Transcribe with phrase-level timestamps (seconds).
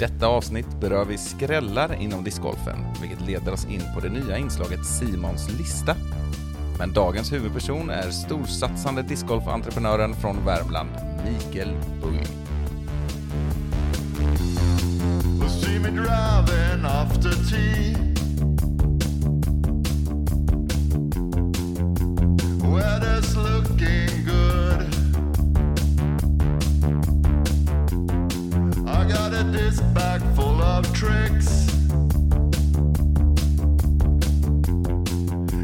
[0.00, 4.86] detta avsnitt berör vi skrällar inom discgolfen, vilket leder oss in på det nya inslaget
[4.86, 5.96] Simons lista.
[6.78, 10.90] Men dagens huvudperson är storsatsande discgolfentreprenören från Värmland,
[11.24, 12.26] Mikael Bung.
[22.62, 24.29] Weather's looking good.
[29.44, 31.66] Disc bag full of tricks.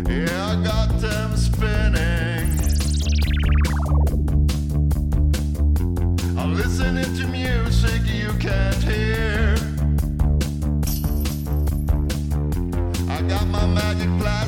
[0.09, 2.51] Yeah, I got them spinning.
[6.39, 9.55] I'm listening to music you can't hear.
[13.11, 14.45] I got my magic plastic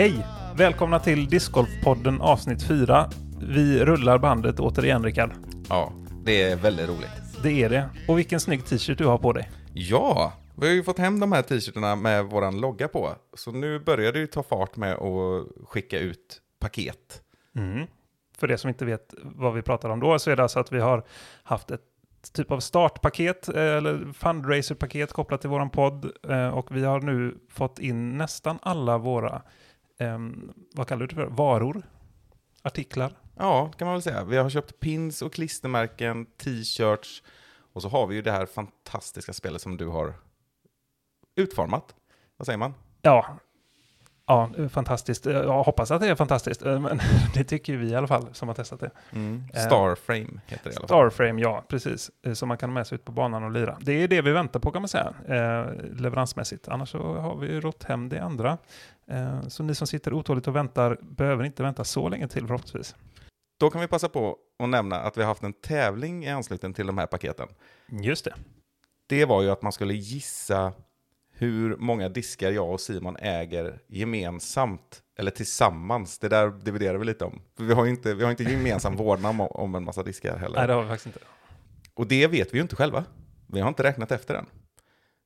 [0.00, 0.26] Hej!
[0.56, 3.10] Välkomna till Discgolfpodden avsnitt 4.
[3.42, 5.30] Vi rullar bandet återigen, Rickard.
[5.68, 5.92] Ja,
[6.24, 7.42] det är väldigt roligt.
[7.42, 7.90] Det är det.
[8.08, 9.50] Och vilken snygg t-shirt du har på dig.
[9.74, 13.14] Ja, vi har ju fått hem de här t-shirtarna med våran logga på.
[13.34, 17.22] Så nu börjar det ju ta fart med att skicka ut paket.
[18.38, 20.72] För det som inte vet vad vi pratar om då så är det alltså att
[20.72, 21.04] vi har
[21.42, 21.82] haft ett
[22.32, 27.38] typ av startpaket eh, eller fundraiserpaket kopplat till våran podd eh, och vi har nu
[27.50, 29.42] fått in nästan alla våra,
[30.00, 31.82] ehm, vad kallar du det för, varor?
[32.62, 33.12] Artiklar?
[33.36, 34.24] Ja, kan man väl säga.
[34.24, 37.22] Vi har köpt pins och klistermärken, t-shirts
[37.72, 40.14] och så har vi ju det här fantastiska spelet som du har
[41.34, 41.94] utformat.
[42.36, 42.74] Vad säger man?
[43.02, 43.26] Ja,
[44.26, 45.26] ja, fantastiskt.
[45.26, 47.00] Jag hoppas att det är fantastiskt, eh, men
[47.34, 48.90] det tycker vi i alla fall som har testat det.
[49.54, 51.10] Eh, Starframe heter det i alla fall.
[51.10, 52.10] Starframe, ja, precis.
[52.22, 53.78] Eh, Som man kan ha med sig ut på banan och lira.
[53.80, 56.68] Det är det vi väntar på kan man säga, eh, leveransmässigt.
[56.68, 58.58] Annars så har vi rått hem det andra.
[59.10, 62.94] Eh, så ni som sitter otåligt och väntar behöver inte vänta så länge till förhoppningsvis.
[63.60, 66.74] Då kan vi passa på att nämna att vi har haft en tävling i anslutning
[66.74, 67.48] till de här paketen.
[68.02, 68.34] Just det.
[69.06, 70.72] Det var ju att man skulle gissa
[71.32, 76.18] hur många diskar jag och Simon äger gemensamt, eller tillsammans.
[76.18, 77.42] Det där dividerar vi lite om.
[77.56, 80.58] För vi har ju inte, vi har inte gemensam vårdnad om, en massa diskar heller.
[80.58, 81.20] Nej, det har vi faktiskt inte.
[81.94, 83.04] Och det vet vi ju inte själva.
[83.46, 84.46] Vi har inte räknat efter än.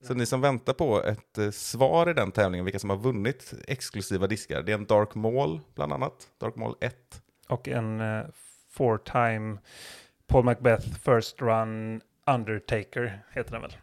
[0.06, 3.54] Så ni som väntar på ett eh, svar i den tävlingen, vilka som har vunnit
[3.66, 7.22] exklusiva diskar, det är en Dark Maul bland annat, Dark Maul 1.
[7.48, 8.24] Och en eh,
[8.70, 9.58] four time
[10.26, 13.76] Paul Macbeth First Run Undertaker heter den väl?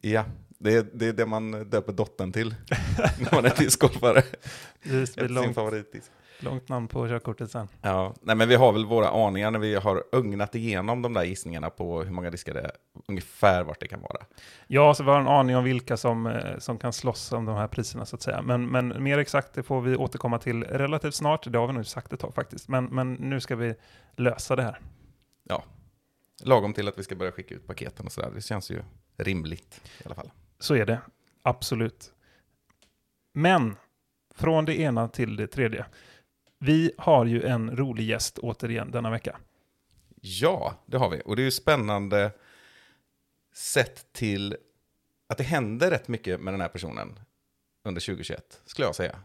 [0.00, 0.24] Ja,
[0.58, 2.54] det är, det är det man döper dottern till
[3.18, 4.22] när man är discgolfare.
[4.82, 6.10] Det är Sin favoritdisk.
[6.42, 7.68] Långt namn på körkortet sen.
[7.82, 11.24] Ja, nej men vi har väl våra aningar när vi har ögnat igenom de där
[11.24, 12.72] gissningarna på hur många diskar det är,
[13.08, 14.24] ungefär vart det kan vara.
[14.66, 17.56] Ja, så vi har en aning om vilka som, eh, som kan slåss om de
[17.56, 18.42] här priserna så att säga.
[18.42, 21.52] Men, men mer exakt det får vi återkomma till relativt snart.
[21.52, 22.68] Det har vi nog sagt ett tag faktiskt.
[22.68, 23.74] Men, men nu ska vi
[24.16, 24.80] lösa det här.
[25.44, 25.64] Ja,
[26.42, 28.30] lagom till att vi ska börja skicka ut paketen och sådär.
[28.34, 28.82] Det känns ju
[29.16, 30.30] rimligt i alla fall.
[30.58, 31.00] Så är det,
[31.42, 32.12] absolut.
[33.32, 33.76] Men
[34.34, 35.86] från det ena till det tredje.
[36.62, 39.36] Vi har ju en rolig gäst återigen denna vecka.
[40.20, 41.22] Ja, det har vi.
[41.24, 42.32] Och det är ju spännande
[43.54, 44.56] sett till
[45.28, 47.20] att det händer rätt mycket med den här personen
[47.84, 49.18] under 2021, skulle jag säga.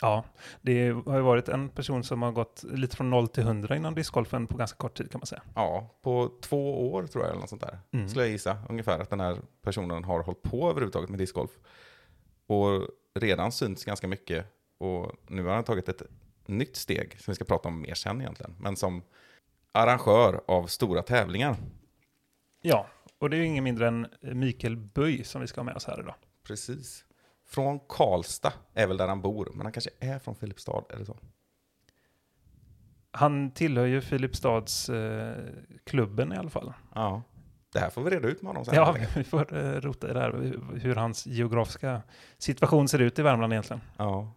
[0.00, 0.24] Ja,
[0.60, 3.94] det har ju varit en person som har gått lite från 0 till 100 inom
[3.94, 5.42] discgolfen på ganska kort tid kan man säga.
[5.54, 7.78] Ja, på två år tror jag, eller något sånt där.
[7.92, 8.08] Mm.
[8.08, 11.50] Skulle jag gissa ungefär att den här personen har hållit på överhuvudtaget med discgolf.
[12.46, 14.46] Och redan synts ganska mycket.
[14.78, 16.02] Och nu har han tagit ett
[16.48, 18.56] nytt steg, som vi ska prata om mer sen egentligen.
[18.58, 19.02] Men som
[19.72, 21.56] arrangör av stora tävlingar.
[22.62, 22.86] Ja,
[23.18, 25.84] och det är ju ingen mindre än Mikael Böj som vi ska ha med oss
[25.86, 26.14] här idag.
[26.46, 27.04] Precis.
[27.48, 31.16] Från Karlstad är väl där han bor, men han kanske är från Filipstad eller så.
[33.12, 35.36] Han tillhör ju Filipstads eh,
[35.84, 36.72] klubben i alla fall.
[36.94, 37.22] Ja.
[37.72, 38.74] Det här får vi reda ut med honom sen.
[38.74, 42.02] Ja, vi får eh, rota i det här, hur hans geografiska
[42.38, 43.80] situation ser ut i Värmland egentligen.
[43.96, 44.34] Ja.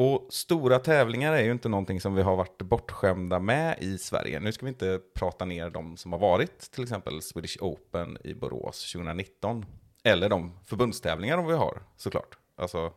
[0.00, 4.40] Och stora tävlingar är ju inte någonting som vi har varit bortskämda med i Sverige.
[4.40, 8.34] Nu ska vi inte prata ner de som har varit, till exempel Swedish Open i
[8.34, 9.66] Borås 2019.
[10.04, 12.38] Eller de förbundstävlingar vi har, såklart.
[12.56, 12.92] Alltså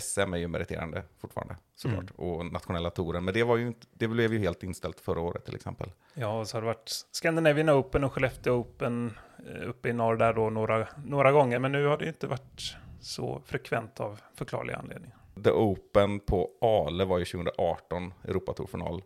[0.00, 2.10] SM är ju meriterande fortfarande, såklart.
[2.16, 3.24] Och nationella touren.
[3.24, 5.92] Men det, var ju inte, det blev ju helt inställt förra året till exempel.
[6.14, 9.12] Ja, och så har det varit Scandinavian Open och Skellefteå Open
[9.48, 11.58] eh, uppe i norr där då några, några gånger.
[11.58, 15.16] Men nu har det inte varit så frekvent av förklarliga anledningar.
[15.44, 19.02] The Open på Ale var ju 2018, Europatourfinal.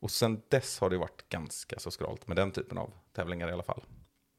[0.00, 3.52] Och sen dess har det varit ganska så skralt med den typen av tävlingar i
[3.52, 3.82] alla fall.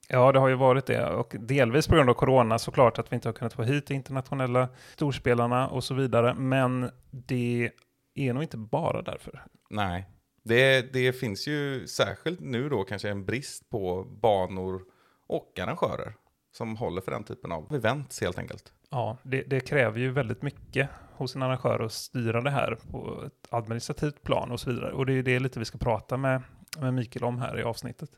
[0.08, 1.06] Ja, det har ju varit det.
[1.06, 4.70] Och delvis på grund av corona såklart att vi inte har kunnat få hit internationella
[4.94, 6.34] storspelarna och så vidare.
[6.34, 7.72] Men det
[8.16, 9.44] är nog inte bara därför.
[9.70, 10.06] Nej,
[10.44, 14.82] det, det finns ju särskilt nu då kanske en brist på banor
[15.28, 16.14] och arrangörer
[16.52, 18.74] som håller för den typen av events helt enkelt.
[18.90, 23.24] Ja, det, det kräver ju väldigt mycket hos en arrangör att styra det här på
[23.26, 24.94] ett administrativt plan och så vidare.
[24.94, 26.42] Och det är det lite vi ska prata med,
[26.80, 28.10] med Mikael om här i avsnittet.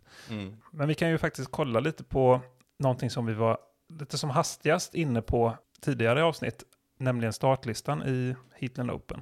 [0.71, 2.41] Men vi kan ju faktiskt kolla lite på
[2.79, 3.57] någonting som vi var
[3.99, 6.63] lite som hastigast inne på tidigare avsnitt,
[6.97, 9.21] nämligen startlistan i Heatland Open.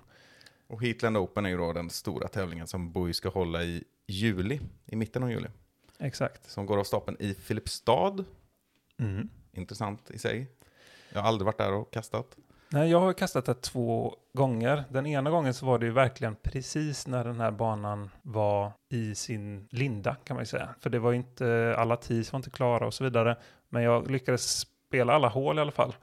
[0.67, 4.59] Och Heatland Open är ju då den stora tävlingen som Boy ska hålla i juli,
[4.85, 5.47] i mitten av juli.
[5.99, 6.49] Exakt.
[6.49, 8.25] Som går av stapeln i Filipstad.
[9.01, 9.29] Mm.
[9.51, 10.47] Intressant i sig.
[11.13, 12.37] Jag har aldrig varit där och kastat.
[12.73, 14.83] Nej, jag har kastat det två gånger.
[14.89, 19.15] Den ena gången så var det ju verkligen precis när den här banan var i
[19.15, 20.69] sin linda kan man ju säga.
[20.79, 23.37] För det var ju inte, alla tees var inte klara och så vidare.
[23.69, 25.95] Men jag lyckades spela alla hål i alla fall.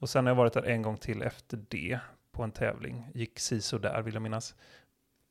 [0.00, 1.98] Och sen har jag varit där en gång till efter det
[2.32, 3.10] på en tävling.
[3.14, 4.54] Gick siso där vill jag minnas.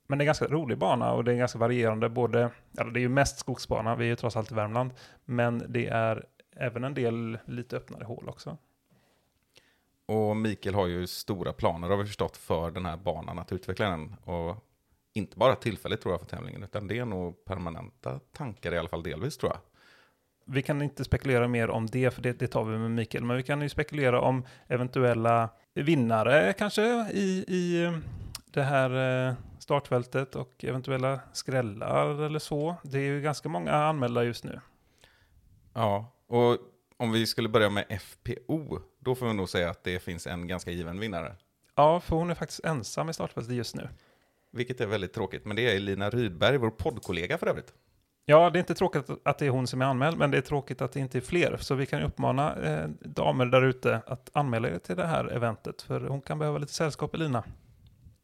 [0.08, 2.10] Men det är en ganska rolig bana och det är ganska varierande.
[2.10, 2.50] Både,
[2.80, 4.92] eller det är ju mest skogsbana, vi är ju trots allt i Värmland.
[5.26, 6.26] Men det är
[6.56, 8.58] även en del lite öppnare hål också.
[10.06, 13.90] Och Mikael har ju stora planer har vi förstått för den här banan att utveckla
[13.90, 14.16] den.
[14.24, 14.56] Och
[15.14, 18.90] inte bara tillfälligt tror jag för tävlingen utan det är nog permanenta tankar i alla
[18.90, 19.62] fall delvis tror jag.
[20.46, 23.24] Vi kan inte spekulera mer om det, för det, det tar vi med Mikael.
[23.24, 27.98] Men vi kan ju spekulera om eventuella vinnare kanske i, i eh,
[28.46, 32.76] det här eh, startfältet och eventuella skrällar eller så.
[32.84, 34.60] Det är ju ganska många anmälda just nu.
[35.74, 36.58] Ja, och
[36.98, 40.48] om vi skulle börja med FPO, då får vi nog säga att det finns en
[40.48, 41.36] ganska given vinnare.
[41.76, 43.90] Ja, för hon är faktiskt ensam i startfältet just nu.
[44.52, 47.74] Vilket är väldigt tråkigt, men det är Lina Rydberg, vår poddkollega för övrigt.
[48.26, 50.42] Ja, det är inte tråkigt att det är hon som är anmäld, men det är
[50.42, 51.58] tråkigt att det inte är fler.
[51.58, 55.82] Så vi kan uppmana eh, damer där ute att anmäla er till det här eventet,
[55.82, 57.44] för hon kan behöva lite sällskap, Elina.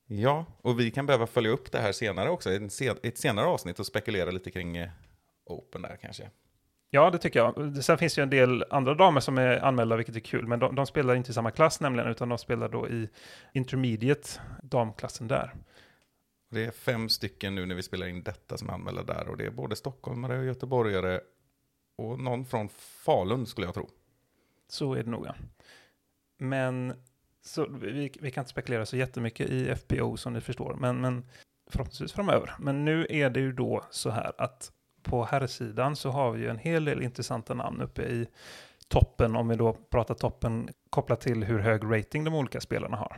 [0.07, 2.69] Ja, och vi kan behöva följa upp det här senare också, i
[3.03, 4.89] ett senare avsnitt och spekulera lite kring eh,
[5.45, 6.29] Open där kanske.
[6.89, 7.83] Ja, det tycker jag.
[7.83, 10.59] Sen finns det ju en del andra damer som är anmälda, vilket är kul, men
[10.59, 13.09] de, de spelar inte i samma klass nämligen, utan de spelar då i
[13.53, 14.29] intermediate
[14.63, 15.53] damklassen där.
[16.49, 19.37] Det är fem stycken nu när vi spelar in detta som är anmälda där och
[19.37, 21.21] det är både stockholmare och göteborgare
[21.97, 23.89] och någon från Falun skulle jag tro.
[24.69, 25.35] Så är det nog, ja.
[26.37, 26.93] Men
[27.41, 31.25] så, vi, vi kan inte spekulera så jättemycket i FPO som ni förstår, men, men
[31.69, 32.55] förhoppningsvis framöver.
[32.59, 34.71] Men nu är det ju då så här att
[35.09, 38.27] på herrsidan så har vi ju en hel del intressanta namn uppe i
[38.87, 43.17] toppen, om vi då pratar toppen kopplat till hur hög rating de olika spelarna har.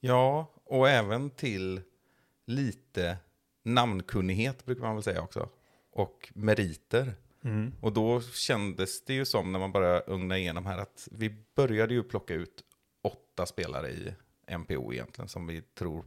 [0.00, 1.80] Ja, och även till
[2.46, 3.16] lite
[3.62, 5.48] namnkunnighet brukar man väl säga också.
[5.92, 7.14] Och meriter.
[7.80, 11.94] Och då kändes det ju som när man bara ugna igenom här att vi började
[11.94, 12.64] ju plocka ut
[13.02, 14.14] åtta spelare i
[14.58, 16.04] MPO egentligen som vi tror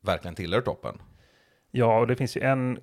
[0.00, 1.02] verkligen tillhör toppen.
[1.70, 2.80] Ja, och det finns ju en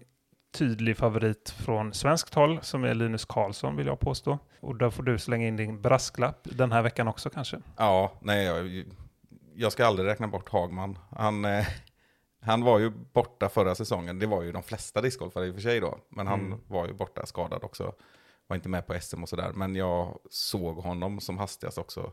[0.51, 4.39] tydlig favorit från svenskt håll som är Linus Karlsson vill jag påstå.
[4.59, 7.61] Och där får du slänga in din brasklapp den här veckan också kanske.
[7.77, 8.83] Ja, nej, jag,
[9.55, 10.99] jag ska aldrig räkna bort Hagman.
[11.11, 11.65] Han, eh,
[12.41, 14.19] han var ju borta förra säsongen.
[14.19, 15.97] Det var ju de flesta discgolfare i och för sig då.
[16.09, 16.59] Men han Mm.
[16.67, 17.93] var ju borta skadad också.
[18.47, 19.51] Var inte med på SM och sådär.
[19.55, 22.11] Men jag såg honom som hastigast också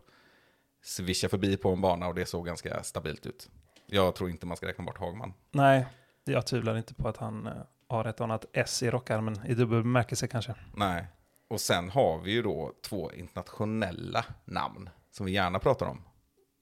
[0.85, 3.49] svischa förbi på en bana och det såg ganska stabilt ut.
[3.87, 5.33] Jag tror inte man ska räkna bort Hagman.
[5.51, 5.87] Nej,
[6.25, 7.53] jag tvivlar inte på att han eh,
[7.89, 10.55] har ett annat S i rockarmen, i dubbel bemärkelse kanske.
[10.75, 11.07] Nej.
[11.51, 16.03] Och sen har vi ju då två internationella namn som vi gärna pratar om.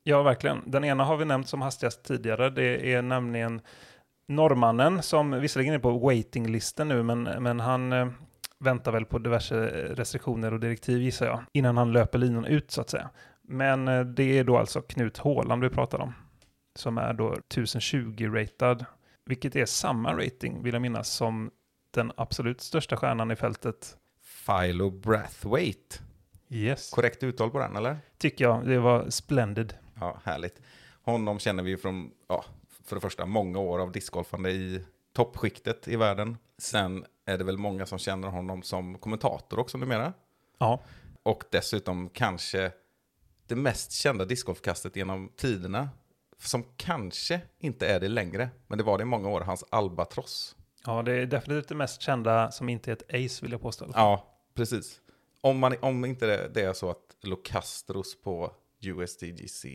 [0.02, 0.62] Ja, verkligen.
[0.66, 2.50] Den ena har vi nämnt som hastigast tidigare.
[2.50, 3.60] Det är nämligen
[4.28, 8.08] norrmannen som visserligen är på waiting-listen nu, men, men han eh,
[8.58, 12.80] väntar väl på diverse restriktioner och direktiv gissar jag, innan han löper linan ut så
[12.80, 13.10] att säga.
[13.42, 16.14] Men eh, det är då alltså Knut Håland vi pratar om,
[16.78, 18.84] som är då 1020-ratad,
[19.24, 21.50] vilket är samma rating, vill jag minnas, som
[21.90, 23.96] den absolut största stjärnan i fältet.
[24.46, 25.96] Philo Brathwaite.
[26.48, 26.90] Yes.
[26.90, 27.98] Korrekt uttal på den eller?
[28.18, 29.74] Tycker jag, det var splendid.
[30.00, 30.60] Ja, härligt.
[31.02, 32.44] Honom känner vi från, ja,
[32.84, 36.36] för det första, många år av discgolfande i toppskiktet i världen.
[36.58, 40.12] Sen är det väl många som känner honom som kommentator också numera.
[40.58, 40.80] Ja,
[41.22, 42.72] Och dessutom kanske
[43.46, 45.88] det mest kända discgolfkastet genom tiderna.
[46.38, 50.56] Som kanske inte är det längre, men det var det i många år, hans Albatross.
[50.86, 53.90] Ja, det är definitivt det mest kända som inte är ett ace vill jag påstå.
[53.94, 55.00] Ja, precis.
[55.40, 59.66] Om, man, om inte det, det är så att Locastros på USDGC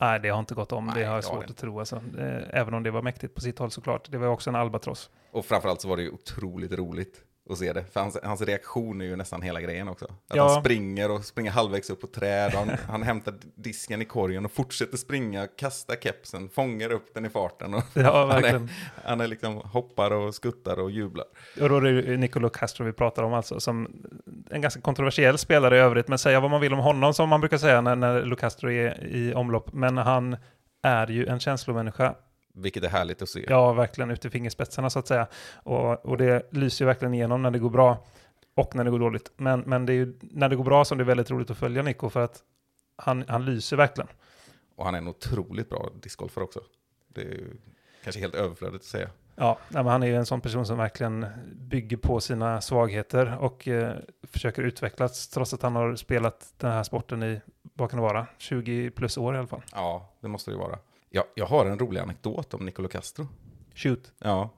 [0.00, 0.86] Nej, det har inte gått om.
[0.86, 1.78] Nej, det har jag svårt det att tro.
[1.78, 2.02] Alltså.
[2.50, 4.10] Även om det var mäktigt på sitt håll såklart.
[4.10, 5.10] Det var också en albatross.
[5.30, 7.84] Och framförallt så var det ju otroligt roligt att se det.
[7.92, 10.04] För hans, hans reaktion är ju nästan hela grejen också.
[10.04, 10.48] Att Ja.
[10.48, 12.52] han springer och springer halvvägs upp på träd.
[12.54, 17.28] Han, han hämtar disken i korgen och fortsätter springa, kastar kepsen, fångar upp den i
[17.28, 17.74] farten.
[17.74, 18.68] Och Ja, han, är, verkligen.
[19.04, 21.26] han är liksom hoppar och skuttar och jublar.
[21.60, 23.88] Och då är det Nicolo Castro vi pratar om alltså, som
[24.50, 26.08] en ganska kontroversiell spelare i övrigt.
[26.08, 28.70] Men säga vad man vill om honom, som man brukar säga när, när Lo Castro
[28.70, 29.72] är i omlopp.
[29.72, 30.36] Men han
[30.82, 32.14] är ju en känslomänniska.
[32.58, 33.44] Vilket är härligt att se.
[33.48, 35.26] Ja, verkligen ut i fingerspetsarna så att säga.
[35.54, 38.04] Och, och det lyser ju verkligen igenom när det går bra
[38.54, 39.32] och när det går dåligt.
[39.36, 41.58] Men, men det är ju när det går bra som det är väldigt roligt att
[41.58, 42.42] följa Nico för att
[42.96, 44.08] han, han lyser verkligen.
[44.76, 46.60] Och han är en otroligt bra discgolfare också.
[47.08, 47.56] Det är ju
[48.04, 49.10] kanske helt överflödigt att säga.
[49.34, 53.68] Ja, men han är ju en sån person som verkligen bygger på sina svagheter och
[53.68, 58.02] eh, försöker utvecklas trots att han har spelat den här sporten i, vad kan det
[58.02, 59.62] vara, 20 plus år i alla fall.
[59.74, 60.78] Ja, det måste det ju vara.
[61.10, 63.26] Jag, jag har en rolig anekdot om Nicolo Castro.
[63.74, 64.12] Shoot.
[64.18, 64.50] Ja.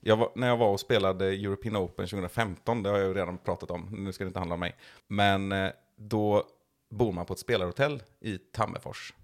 [0.00, 3.38] Jag var, när jag var och spelade European Open 2015, det har jag ju redan
[3.38, 4.76] pratat om, nu ska det inte handla om mig.
[5.06, 6.44] Men eh, då
[6.90, 9.14] bor man på ett spelarhotell i Tammerfors.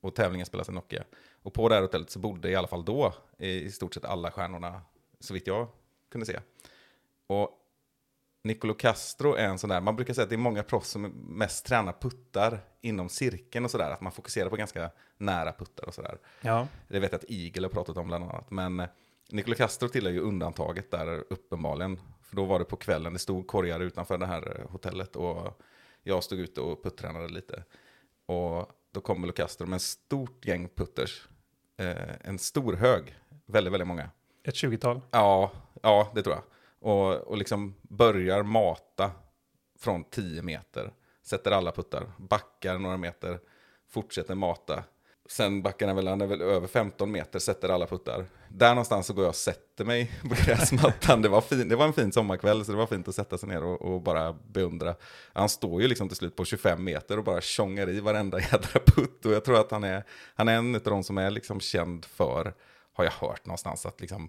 [0.00, 1.04] Och tävlingen spelas i Nokia.
[1.42, 4.04] Och på det här hotellet så bodde i alla fall då i, i stort sett
[4.04, 4.82] alla stjärnorna,
[5.20, 5.68] så vitt jag
[6.10, 6.40] kunde se.
[7.26, 7.50] Och
[8.46, 11.02] Nicolo Castro är en sån där, man brukar säga att det är många proffs som
[11.28, 15.94] mest tränar puttar inom cirkeln och sådär, att man fokuserar på ganska nära puttar och
[15.94, 16.18] sådär.
[16.40, 18.50] Ja, Det vet jag att Eagle har pratat om bland annat.
[18.50, 18.86] Men eh,
[19.30, 22.00] Nicolo Castro tillhör ju undantaget där uppenbarligen.
[22.22, 25.62] För då var det på kvällen, det stod korgar utanför det här eh, hotellet och
[26.02, 27.64] jag stod ute och puttränade lite.
[28.26, 31.28] Och då kom Nicolo Castro med en stort gäng putters.
[31.76, 33.14] Eh, en stor hög,
[33.46, 34.10] väldigt, väldigt många.
[34.44, 35.00] ett 20-tal.
[35.10, 36.42] Ja, ja det tror jag.
[36.80, 39.10] Och, och liksom börjar mata
[39.78, 40.92] från 10 meter.
[41.22, 43.38] Sätter alla puttar, backar några meter,
[43.90, 44.84] fortsätter mata.
[45.28, 48.26] Sen backar han väl, han är väl över 15 meter, sätter alla puttar.
[48.48, 51.22] Där någonstans så går jag och sätter mig på gräsmattan.
[51.22, 53.48] Det var, fin, det var en fin sommarkväll så det var fint att sätta sig
[53.48, 54.94] ner och, och bara beundra.
[55.32, 58.80] Han står ju liksom till slut på 25 meter och bara tjongar i varenda jädra
[58.86, 59.26] putt.
[59.26, 60.04] Och jag tror att han är,
[60.34, 62.54] han är en av de som är liksom känd för,
[62.92, 64.28] har jag hört någonstans, att liksom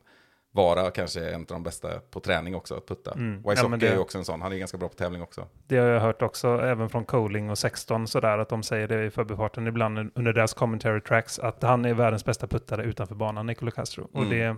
[0.51, 3.11] vara kanske en av de bästa på träning också, att putta.
[3.11, 3.35] Mm.
[3.49, 5.47] Wysocki Ja, det- är ju också en sån, han är ganska bra på tävling också.
[5.67, 9.05] Det har jag hört också, även från Coling och 16 sådär, att de säger det
[9.05, 13.45] i förbifarten ibland under deras commentary tracks, att han är världens bästa puttare utanför banan,
[13.47, 14.09] Nicolo Castro.
[14.13, 14.29] Och Mm.
[14.29, 14.55] det,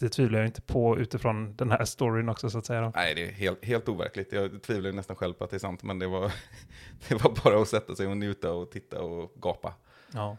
[0.00, 2.80] det tvivlar jag inte på utifrån den här storyn också så att säga.
[2.80, 2.92] Då.
[2.94, 4.32] Nej, det är helt, helt overkligt.
[4.32, 6.32] Jag tvivlar nästan själv på att det är sant, men det var,
[7.08, 9.74] det var bara att sätta sig och njuta och titta och gapa.
[10.12, 10.36] Ja.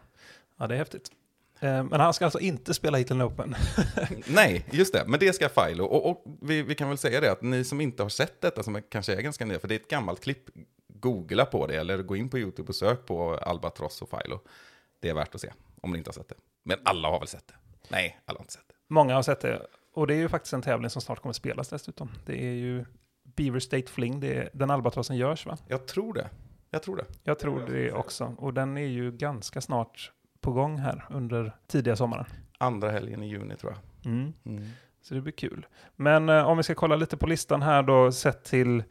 [0.58, 1.12] ja, det är häftigt.
[1.60, 3.56] Eh, Men han ska alltså inte spela Hitler Open.
[4.28, 5.04] Nej, just det.
[5.08, 5.84] Men det ska Filo.
[5.84, 8.64] Och, och vi, vi kan väl säga det att ni som inte har sett detta,
[8.64, 10.50] som kanske är ganska nya, för det är ett gammalt klipp,
[10.88, 14.40] googla på det eller gå in på YouTube och sök på Albatross och Filo.
[15.00, 15.52] Det är värt att se,
[15.82, 16.36] om ni inte har sett det.
[16.64, 17.54] Men alla har väl sett det?
[17.88, 18.74] Nej, alla har inte sett det.
[18.88, 19.62] Många har sett det.
[19.94, 22.10] Och det är ju faktiskt en tävling som snart kommer spelas dessutom.
[22.26, 22.86] Det är ju
[23.24, 25.58] Beaver State Fling, det är den albatrossen görs va?
[25.68, 26.30] Jag tror det.
[26.70, 27.06] Jag tror det.
[27.24, 28.36] Jag tror det också.
[28.38, 32.26] Och den är ju ganska snart på gång här under tidiga sommaren.
[32.58, 34.12] Andra helgen i juni tror jag.
[34.12, 34.34] Mm.
[34.46, 34.64] Mm.
[35.02, 35.66] Så det blir kul.
[35.96, 38.84] Men eh, om vi ska kolla lite på listan här då, sett till,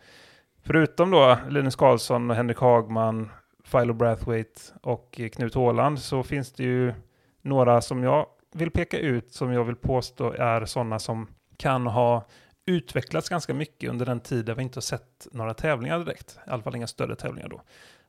[0.63, 3.31] förutom då Linus Karlsson och Henrik Hagman,
[3.73, 6.95] Philo Brathwaite och Knut Håland, så finns det ju
[7.43, 11.27] några som jag vill peka ut, som jag vill påstå är sådana som
[11.57, 12.27] kan ha
[12.67, 16.39] utvecklats ganska mycket under den tid där vi inte har sett några tävlingar direkt.
[16.47, 17.63] I alla fall inga större tävlingar då.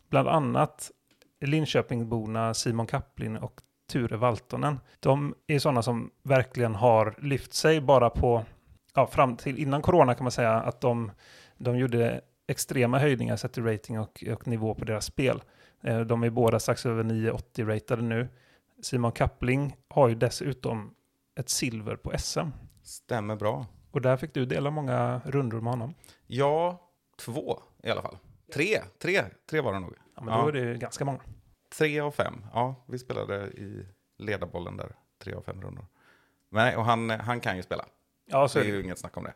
[0.09, 0.91] Bland annat
[1.39, 4.79] Linköpingborna Simon Kaplin och Ture Valtonen.
[4.99, 8.45] De är sådana som verkligen har lyft sig bara på,
[8.95, 11.11] ja, fram till innan corona kan man säga att de,
[11.57, 15.41] de gjorde extrema höjningar sett till rating och, och nivå på deras spel.
[15.81, 18.27] Eh, De är båda strax över 980 ratade nu.
[18.81, 20.93] Simon Kappling har ju dessutom
[21.39, 22.49] ett silver på SM.
[22.83, 23.65] Stämmer bra.
[23.91, 25.93] Och där fick du dela många rundor med honom.
[26.27, 26.89] Ja,
[27.25, 28.17] två i alla fall.
[28.53, 29.93] Tre, tre, tre var det nog.
[30.15, 30.47] Ja, men då Ja.
[30.47, 31.21] är det ganska många.
[31.77, 32.45] Tre av fem.
[32.53, 33.85] Ja, vi spelade i
[34.17, 34.95] ledarbollen där.
[35.23, 35.85] Tre av fem rundor.
[36.49, 37.85] Nej, och han, han kan ju spela.
[38.25, 38.77] Ja, så det är det.
[38.77, 39.33] ju inget snack om det.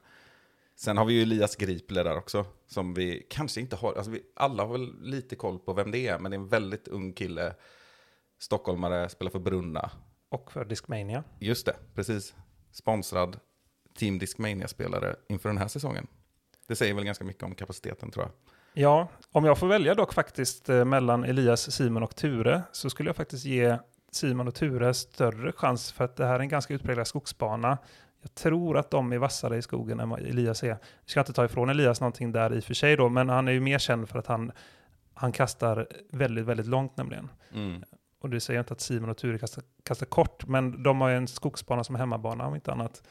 [0.76, 4.22] Sen har vi ju Elias Griple där också, som vi kanske inte har, alltså vi,
[4.36, 7.14] alla har väl lite koll på vem det är, men det är en väldigt ung
[7.14, 7.56] kille,
[8.40, 9.92] stockholmare, spelar för Brunna.
[10.30, 11.24] Och för Discmania.
[11.40, 12.36] Just det, precis.
[12.72, 13.40] Sponsrad
[13.98, 16.08] Team Discmania-spelare inför den här säsongen.
[16.68, 18.32] Det säger väl ganska mycket om kapaciteten tror jag.
[18.74, 23.10] Ja, om jag får välja dock faktiskt eh, mellan Elias, Simon och Ture så skulle
[23.10, 23.78] jag faktiskt ge
[24.12, 27.78] Simon och Ture större chans för att det här är en ganska utpräglad skogsbana.
[28.22, 30.68] Jag tror att de är vassare i skogen än vad Elias är.
[30.68, 33.48] Jag ska inte ta ifrån Elias någonting där i och för sig då, men han
[33.48, 34.52] är ju mer känd för att han,
[35.14, 37.30] han kastar väldigt, väldigt långt nämligen.
[37.54, 37.84] Mm.
[38.20, 41.16] Och det säger inte att Simon och Ture kastar, kastar kort, men de har ju
[41.16, 43.04] en skogsbana som hemmabana om inte annat.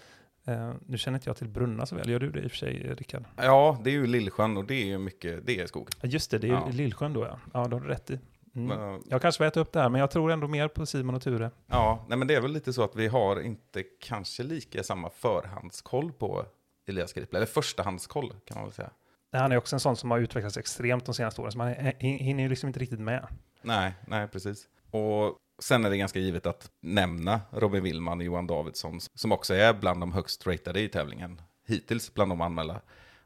[0.46, 2.58] Eh, nu känner inte jag till Brunna så väl, gör du det i och för
[2.58, 3.24] sig Rickard?
[3.36, 5.88] Ja, det är ju Lillsjön och det är ju mycket, det är skog.
[6.02, 6.68] Just det, det är Ja.
[6.72, 7.38] Lillsjön då ja.
[7.52, 8.18] Ja, det har du rätt i.
[8.54, 8.78] Mm.
[8.78, 11.14] Men, Jag kanske får äta upp det här, men jag tror ändå mer på Simon
[11.14, 11.50] och Ture.
[11.66, 15.10] Ja, nej men det är väl lite så att vi har inte kanske lika samma
[15.10, 16.44] förhandskoll på
[16.88, 18.90] Elias Griple, eller förstahandskoll kan man väl säga.
[19.32, 22.42] Han är också en sån som har utvecklats extremt de senaste åren, så man hinner
[22.42, 23.26] ju liksom inte riktigt med.
[23.62, 24.68] Nej, nej precis.
[24.90, 29.54] Och sen är det ganska givet att nämna Robin Willman och Johan Davidsson, som också
[29.54, 32.80] är bland de högst ratade i tävlingen, hittills bland de anmälda.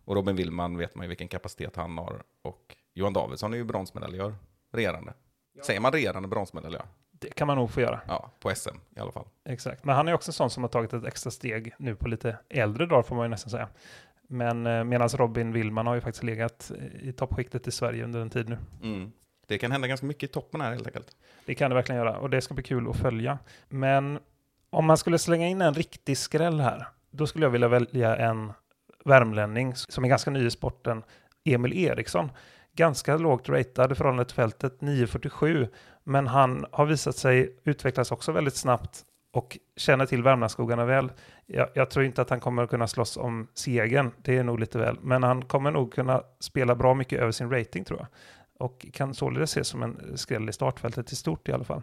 [0.04, 3.64] Och Robin Willman vet man ju vilken kapacitet han har, och Johan Davidsson är ju
[3.64, 4.34] bronsmedaljör,
[4.72, 5.12] regerande.
[5.66, 6.86] Säger man regerande bronsmedaljör?
[7.10, 8.00] Det kan man nog få göra.
[8.08, 9.24] Ja, på SM i alla fall.
[9.44, 9.84] Exakt.
[9.84, 12.38] Men han är också en sån som har tagit ett extra steg nu på lite
[12.48, 13.68] äldre dagar får man ju nästan säga.
[14.28, 18.30] Men eh, medan Robin Willman har ju faktiskt legat i toppskiktet i Sverige under en
[18.30, 18.58] tid nu.
[18.82, 19.12] Mm.
[19.46, 21.16] Det kan hända ganska mycket i toppen här helt enkelt.
[21.46, 23.38] Det kan det verkligen göra och det ska bli kul att följa.
[23.68, 24.18] Men
[24.70, 28.52] om man skulle slänga in en riktig skräll här, då skulle jag vilja välja en
[29.04, 31.02] värmlänning som är ganska ny i sporten,
[31.44, 32.30] Emil Eriksson.
[32.72, 35.68] Ganska lågt ratad i förhållande till fältet, 9,47.
[36.04, 41.12] Men han har visat sig utvecklas också väldigt snabbt och känner till Värmlandsskogarna väl.
[41.46, 44.60] Jag, jag tror inte att han kommer att kunna slåss om segern, det är nog
[44.60, 44.98] lite väl.
[45.02, 48.08] Men han kommer nog kunna spela bra mycket över sin rating tror jag.
[48.58, 51.82] Och kan således ses som en skräll i startfältet i stort i alla fall.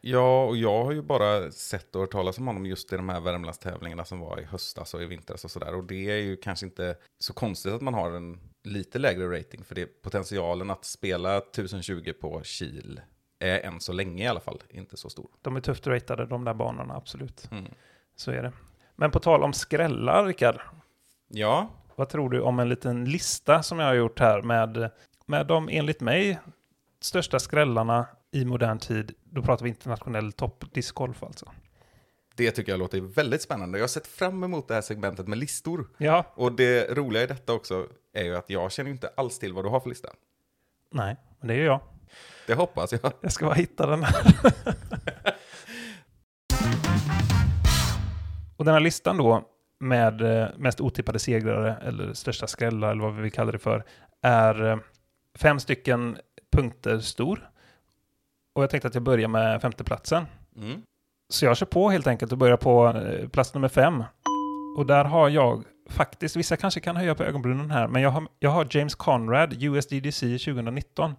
[0.00, 3.08] Ja, och jag har ju bara sett och hört talas om honom just i de
[3.08, 5.74] här Värmlandstävlingarna som var i höstas och i vintras och sådär.
[5.74, 9.64] Och det är ju kanske inte så konstigt att man har en lite lägre rating,
[9.64, 13.00] för det potentialen att spela 1020 på Kil
[13.38, 15.28] är än så länge i alla fall inte så stor.
[15.42, 17.48] De är tufft ratade de där banorna, absolut.
[17.50, 17.64] Mm.
[18.16, 18.52] Så är det.
[18.96, 20.60] Men på tal om skrällar, Rickard.
[21.28, 24.90] Ja, Vad tror du om en liten lista som jag har gjort här med,
[25.30, 26.38] med de enligt mig
[27.00, 29.14] största skrällarna i modern tid?
[29.24, 31.52] Då pratar vi internationell toppdiscgolf alltså.
[32.34, 33.78] det tycker jag låter väldigt spännande.
[33.78, 35.88] Jag har sett fram emot det här segmentet med listor.
[35.98, 39.52] Ja, Och det roliga i detta också är ju att jag känner inte alls till
[39.52, 40.08] vad du har för lista.
[40.92, 41.80] nej, men det är ju jag.
[42.46, 43.12] Det hoppas jag.
[43.20, 44.34] Jag ska bara hitta den här.
[48.56, 49.44] Och den här listan då
[49.80, 53.84] med eh, mest otippade segrare eller största skrällar eller vad vi vill kalla det för
[54.22, 54.78] är eh,
[55.42, 56.18] fem stycken
[56.52, 57.50] punkter stor.
[58.54, 60.26] Och jag tänkte att jag börjar med femteplatsen.
[60.56, 60.82] Mm.
[61.28, 64.04] Så jag kör på helt enkelt och börjar på eh, plats nummer fem.
[64.76, 68.26] Och där har jag faktiskt, vissa kanske kan höja på ögonbrynen här, men jag har,
[68.38, 71.14] jag har James Conrad, USDDC 2019.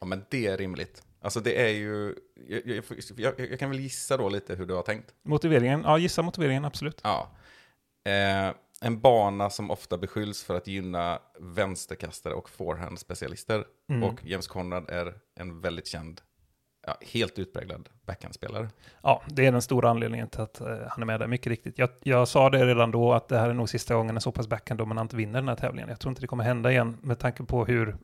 [0.00, 1.02] Ja, men det är rimligt.
[1.20, 2.14] Alltså det är ju,
[2.48, 2.84] jag, jag,
[3.16, 5.14] jag, jag kan väl gissa då lite hur du har tänkt.
[5.22, 7.00] Motiveringen, ja gissa motiveringen absolut.
[7.04, 7.30] Ja.
[8.10, 13.64] Eh, en bana som ofta beskylls för att gynna vänsterkastare och forehandspecialister.
[13.90, 14.02] Mm.
[14.02, 16.20] Och James Conrad är en väldigt känd,
[16.86, 18.68] ja, helt utpräglad backhandspelare.
[19.02, 21.78] Ja, det är den stora anledningen till att eh, han är med där, mycket riktigt.
[21.78, 24.32] Jag, jag sa det redan då att det här är nog sista gången en så
[24.32, 25.88] pass backhanddominant vinner den här tävlingen.
[25.88, 27.96] Jag tror inte det kommer hända igen med tanke på hur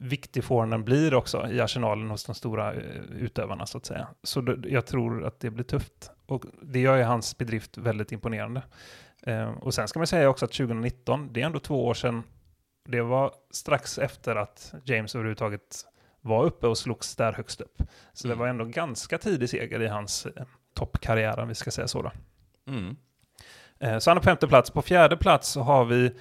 [0.00, 4.08] viktig forehanden blir också i arsenalen hos de stora eh, utövarna så att säga.
[4.22, 6.10] Så jag tror att det blir tufft.
[6.26, 8.62] Och det gör ju hans bedrift väldigt imponerande.
[9.22, 12.22] Eh, och sen ska man säga också att 2019, det är ändå två år sedan,
[12.88, 15.84] det var strax efter att James överhuvudtaget
[16.20, 17.82] var uppe och slogs där högst upp.
[18.12, 18.38] Så det Mm.
[18.40, 22.02] var ändå ganska tidig seger i hans eh, toppkarriär, om vi ska säga så.
[22.02, 22.10] Då.
[22.68, 22.96] Mm.
[23.78, 24.70] Eh, så han är på femte plats.
[24.70, 26.12] På fjärde plats så har vi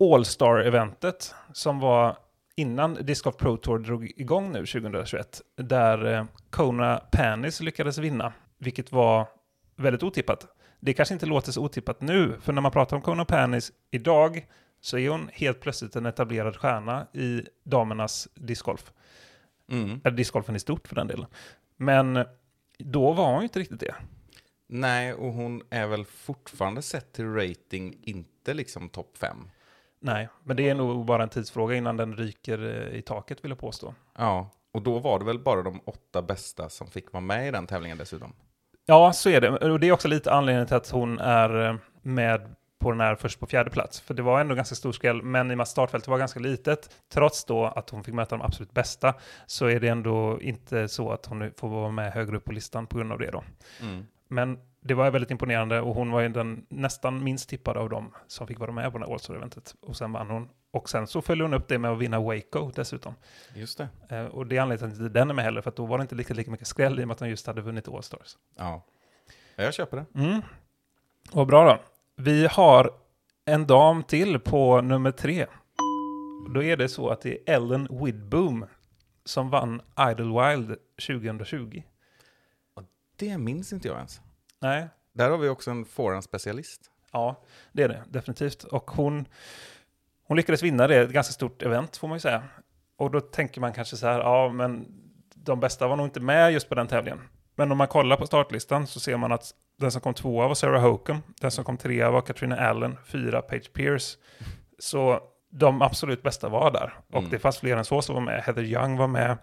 [0.00, 2.16] All-Star-eventet som var
[2.56, 5.40] innan Disc Golf Pro Tour drog igång nu 2021.
[5.56, 9.26] Där eh, Kona Panis lyckades vinna, vilket var
[9.76, 10.46] väldigt otippat.
[10.84, 14.46] Det kanske inte låter så otippat nu, för när man pratar om Kona Panis idag
[14.80, 18.92] så är hon helt plötsligt en etablerad stjärna i damernas discgolf.
[19.70, 20.00] Mm.
[20.04, 21.26] Eller discgolfen i stort för den delen.
[21.76, 22.24] Men
[22.78, 23.94] då var hon ju inte riktigt det.
[24.66, 29.50] Nej, och hon är väl fortfarande sett till rating inte liksom topp fem.
[30.00, 33.50] Nej, men det är nog bara en tidsfråga innan den ryker eh, i taket vill
[33.50, 33.94] jag påstå.
[34.18, 37.50] Ja, och då var det väl bara de åtta bästa som fick vara med i
[37.50, 38.32] den tävlingen dessutom.
[38.86, 39.50] Ja, så är det.
[39.50, 43.14] Och det är också lite anledningen till att hon är eh, med på den här
[43.14, 44.00] först på fjärde plats.
[44.00, 46.40] För det var ändå ganska stor skräll, men i och med att startfältet var ganska
[46.40, 49.14] litet, trots då att hon fick möta de absolut bästa,
[49.46, 52.86] så är det ändå inte så att hon får vara med högre upp på listan
[52.86, 53.44] på grund av det då.
[53.80, 54.06] Mm.
[54.28, 58.14] Men det var väldigt imponerande och hon var ju den nästan minst tippade av dem
[58.26, 59.74] som fick vara med på det här All-Star-eventet.
[59.80, 62.70] Och sen vann hon Och sen så följer hon upp det med att vinna Waco
[62.74, 63.14] dessutom.
[63.54, 63.88] Just det.
[64.08, 66.02] Eh, och det är anledningen till att den är med heller, för då var det
[66.02, 68.36] inte lika, lika mycket skräll i och med att hon just hade vunnit All-Stars.
[68.56, 68.84] Ja.
[69.56, 70.20] Ja, Jag köper det.
[70.20, 70.42] Mm.
[71.32, 71.82] Vad bra då.
[72.22, 72.90] Vi har
[73.44, 75.46] en dam till på nummer tre.
[76.54, 78.66] Då är det så att det är Ellen Widboom
[79.24, 81.82] som vann Idlewild 2020.
[83.16, 84.20] Det minns inte jag ens.
[84.60, 86.80] Nej, Där har vi också en forehand-specialist.
[87.12, 88.64] ja, det är det definitivt.
[88.64, 89.26] Och hon,
[90.32, 92.42] hon lyckades vinna det, ett ganska stort event får man ju säga.
[92.98, 94.86] Och då tänker man kanske så här, ja men
[95.34, 97.20] de bästa var nog inte med just på den tävlingen.
[97.56, 100.54] Men om man kollar på startlistan så ser man att den som kom tvåa var
[100.54, 104.16] Sarah Hokum, den som kom trea var Katrina Allen, fyra Paige Pierce.
[104.78, 106.94] Så de absolut bästa var där.
[107.12, 107.30] Och Mm.
[107.30, 108.42] det fanns fler än så som var med.
[108.42, 109.38] Heather Young var med,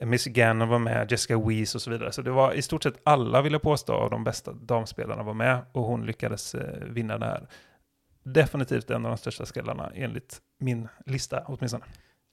[0.00, 2.12] Missy Gannon var med, Jessica Weiss och så vidare.
[2.12, 5.34] Så det var i stort sett alla, vill jag påstå, av de bästa damspelarna var
[5.34, 5.58] med.
[5.72, 7.48] Och hon lyckades eh, vinna det här.
[8.32, 11.84] Definitivt en av de största skrällarna enligt min lista åtminstone.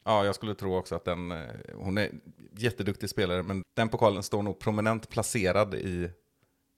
[0.06, 1.38] Ja, jag skulle tro också att den, eh,
[1.76, 2.12] hon är
[2.58, 6.12] jätteduktig spelare, men den pokalen står nog prominent placerad i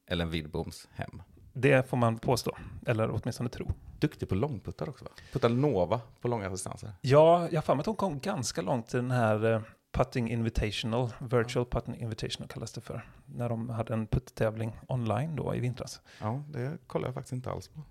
[0.10, 1.22] Ellen Widboms hem.
[1.54, 3.72] Det får man påstå, eller åtminstone tro.
[4.00, 5.12] Duktig på långputtar också va?
[5.34, 6.92] Puttar Nova på långa distanser.
[7.02, 10.32] Ja, jag har för mig att hon kom ganska långt i den här eh, Putting
[10.32, 13.10] Invitational, Virtual Putting Invitational kallas det för.
[13.26, 16.02] När de hade en putttävling online då i vintras.
[16.22, 17.82] Ja, det kollar jag faktiskt inte alls på.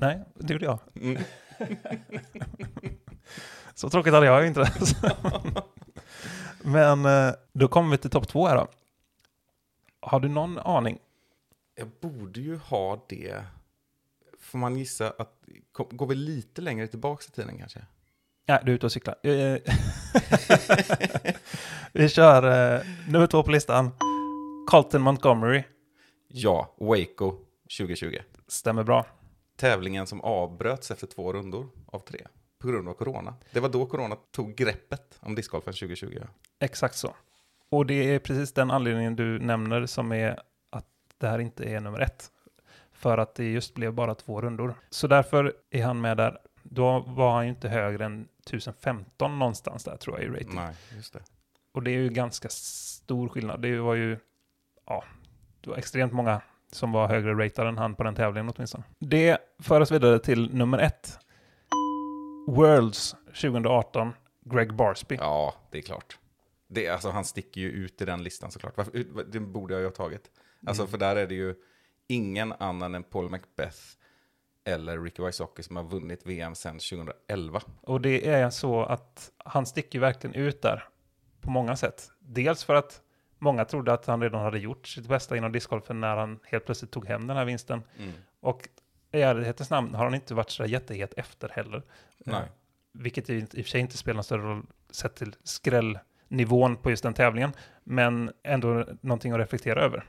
[0.00, 0.78] Nej, det gjorde jag.
[1.00, 1.22] Mm.
[3.74, 4.72] Så tråkigt hade jag inte.
[6.62, 8.68] Men eh, då kommer vi till topp två här då.
[10.00, 10.98] Har du någon aning?
[11.74, 13.44] Jag borde ju ha det.
[14.40, 15.32] Får man gissa att,
[15.72, 17.86] går vi lite längre tillbaka i tiden kanske?
[18.48, 19.16] Nej, du är ute och cyklar.
[19.22, 19.58] Eh,
[21.92, 23.90] vi kör eh, nummer två på listan.
[24.70, 25.62] Carlton Montgomery.
[26.28, 27.36] Ja, Waco
[27.78, 28.18] 2020.
[28.48, 29.06] Stämmer bra.
[29.58, 32.26] Tävlingen som avbröts efter två rundor av tre.
[32.58, 33.34] På grund av corona.
[33.52, 36.18] Det var då corona tog greppet om discgolfen 2020.
[36.58, 37.14] Exakt så.
[37.68, 40.40] Och det är precis den anledningen du nämner som är
[40.70, 40.86] att
[41.18, 42.30] det här inte är nummer ett.
[42.92, 44.74] För att det just blev bara två rundor.
[44.90, 46.38] Så därför är han med där.
[46.62, 50.54] Då var han ju inte högre än 1015 någonstans där tror jag i rating.
[50.54, 51.22] Nej, just det.
[51.72, 53.62] Och det är ju ganska stor skillnad.
[53.62, 54.18] Det var ju,
[54.86, 55.04] ja,
[55.60, 56.40] det var extremt många
[56.72, 58.84] som var högre ratade än han på den tävlingen åtminstone.
[58.98, 61.18] Det för oss vidare till nummer ett.
[62.46, 64.12] Worlds 2018,
[64.44, 65.16] Greg Barsby.
[65.20, 66.18] Ja, det är klart.
[66.68, 68.76] Det, är- alltså, han sticker ju ut i den listan såklart.
[68.76, 70.30] Varför, det borde jag ju ha tagit.
[70.66, 70.90] Alltså, Mm.
[70.90, 71.54] För där är det ju
[72.06, 73.78] ingen annan än Paul Macbeth
[74.64, 77.60] eller Ricky Wysocki som har vunnit VM sedan 2011.
[77.82, 80.84] Och det är så att han sticker verkligen ut där
[81.40, 82.10] på många sätt.
[82.20, 83.02] Dels för att
[83.38, 86.90] många trodde att han redan hade gjort sitt bästa inom discgolfen när han helt plötsligt
[86.90, 87.82] tog hem den här vinsten.
[88.40, 88.68] Och
[89.12, 91.82] i ärlighetens namn har han inte varit så jättehet efter heller.
[92.18, 92.36] Nej.
[92.36, 92.42] Eh,
[92.92, 96.76] Vilket ju inte- i och för sig inte spelar någon större roll sett till skrällnivån
[96.76, 97.52] på just den tävlingen.
[97.84, 100.04] Men ändå någonting att reflektera över.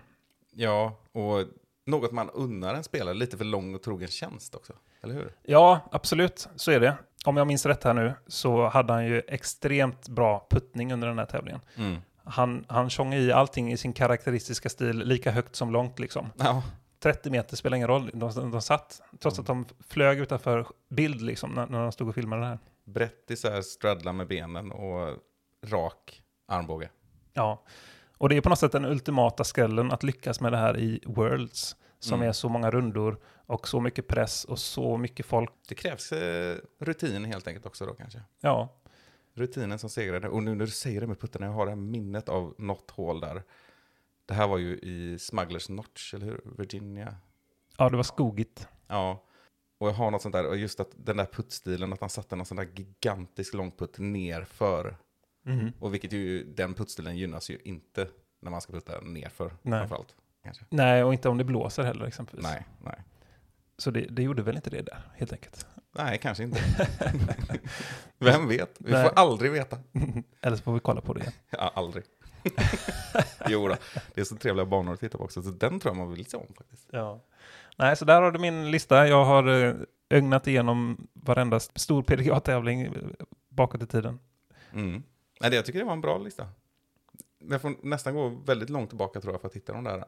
[0.52, 1.46] Ja, och
[1.86, 4.74] något man unnar en spelare lite för lång och trogen tjänst också.
[5.04, 5.32] Eller hur?
[5.44, 6.98] Ja, absolut, så är det.
[7.26, 11.20] Om jag minns rätt här nu så hade han ju extremt bra puttning under den
[11.20, 11.62] här tävlingen.
[12.30, 16.30] Han, han tjongade i allting i sin karaktäristiska stil, lika högt som långt liksom.
[16.38, 16.64] Ja,
[17.00, 21.52] 30 meter spelar ingen roll, de, de satt, trots att de flög utanför bild liksom
[21.52, 22.60] när, när de stod och filmade det här.
[22.86, 25.18] brett isär, straddla med benen och
[25.68, 26.90] rak armbåge.
[27.34, 27.64] Ja,
[28.18, 31.04] och det är på något sätt den ultimata skrällen att lyckas med det här i
[31.06, 32.30] Worlds, som Mm.
[32.30, 35.52] är så många rundor och så mycket press och så mycket folk.
[35.68, 38.22] Det krävs eh, rutin helt enkelt också då kanske.
[38.42, 38.79] Ja,
[39.34, 40.30] Rutinen som segrade.
[40.30, 42.92] Och nu när du säger det med puttarna, jag har det här minnet av något
[42.92, 43.44] hål där.
[44.26, 46.42] Det här var ju i Smugglers Notch, eller hur?
[46.58, 47.16] Virginia.
[47.78, 48.68] ja det var skogigt.
[48.88, 49.26] Ja.
[49.78, 52.36] Och jag har något sånt där, och just att den där puttstilen, att han satte
[52.36, 54.98] någon sån där gigantisk långputt nerför.
[55.44, 55.72] Mhm.
[55.80, 58.08] Och vilket ju, den puttstilen gynnas ju inte
[58.40, 59.80] när man ska putta nerför Nej.
[59.80, 60.16] framförallt.
[60.44, 60.66] Kanske.
[60.70, 62.44] Nej, och inte om det blåser heller exempelvis.
[62.44, 63.04] Nej, nej.
[63.78, 65.68] Så det, det gjorde väl inte det där, helt enkelt.
[65.92, 66.62] Nej, kanske inte.
[68.18, 68.76] Vem vet?
[68.80, 69.04] Vi Nej.
[69.04, 69.78] får aldrig veta.
[70.42, 71.34] Eller så får vi kolla på det igen.
[71.50, 72.04] Ja, aldrig.
[73.48, 73.76] jo då,
[74.14, 76.26] det är så trevliga banor att titta på också, så den tror jag man vill
[76.26, 76.90] se om faktiskt.
[76.92, 77.22] Ja.
[77.78, 79.08] Nej, så där har du min lista.
[79.08, 79.76] Jag har eh,
[80.10, 82.92] ögnat igenom varenda stor PDGA-tävling eh,
[83.50, 84.20] bakåt i tiden.
[84.74, 85.04] Mm.
[85.42, 86.48] Nej, det, jag tycker det var en bra lista.
[87.40, 90.06] Jag får nästan gå väldigt långt tillbaka tror jag för att hitta de där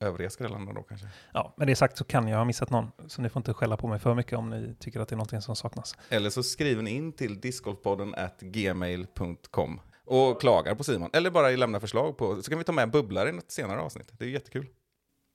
[0.00, 1.08] övriga skrällarna då kanske.
[1.32, 3.76] Ja, med det sagt så kan jag ha missat någon, så ni får inte skälla
[3.76, 5.96] på mig för mycket om ni tycker att det är någonting som saknas.
[6.08, 11.10] Eller så skriver ni in till discgolfpodden at gmail.com och klagar på Simon.
[11.12, 14.12] Eller bara lämna förslag på, så kan vi ta med bubblare i ett senare avsnitt.
[14.18, 14.66] Det är jättekul.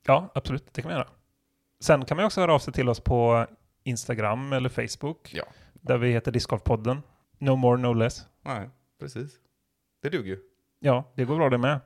[0.06, 1.08] Ja, absolut, det kan vi göra.
[1.80, 3.48] Sen kan man också höra av sig till oss på
[3.84, 5.34] Instagram eller Facebook.
[5.34, 5.44] Ja.
[5.74, 7.02] där vi heter Discgolfpodden.
[7.38, 8.26] No more, no less.
[8.42, 8.70] Nej,
[9.00, 9.32] precis.
[10.02, 10.40] Det duger ju.
[10.80, 11.80] Ja, det går bra det med.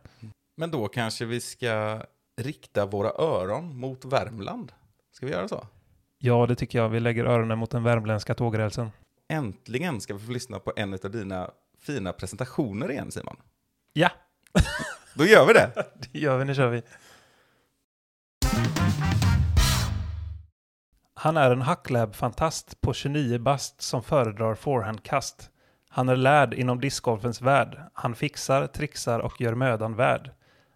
[0.57, 2.01] Men då kanske vi ska
[2.41, 4.71] rikta våra öron mot Värmland.
[5.12, 5.67] Ska vi göra så?
[6.17, 6.89] Ja, det tycker jag.
[6.89, 8.91] Vi lägger öronen mot den värmländska tågrälsen.
[9.28, 13.36] Äntligen ska vi få lyssna på en av dina fina presentationer igen, Simon.
[13.93, 14.10] Ja,
[15.13, 15.71] Då gör vi det!
[16.12, 16.45] det gör vi.
[16.45, 16.82] Nu kör vi.
[21.13, 25.50] Han är en hacklab-fantast på 29 bast som föredrar forehandkast.
[25.89, 27.82] Han är lärd inom discgolfens värld.
[27.93, 30.32] Han fixar, trixar och gör mödan värd.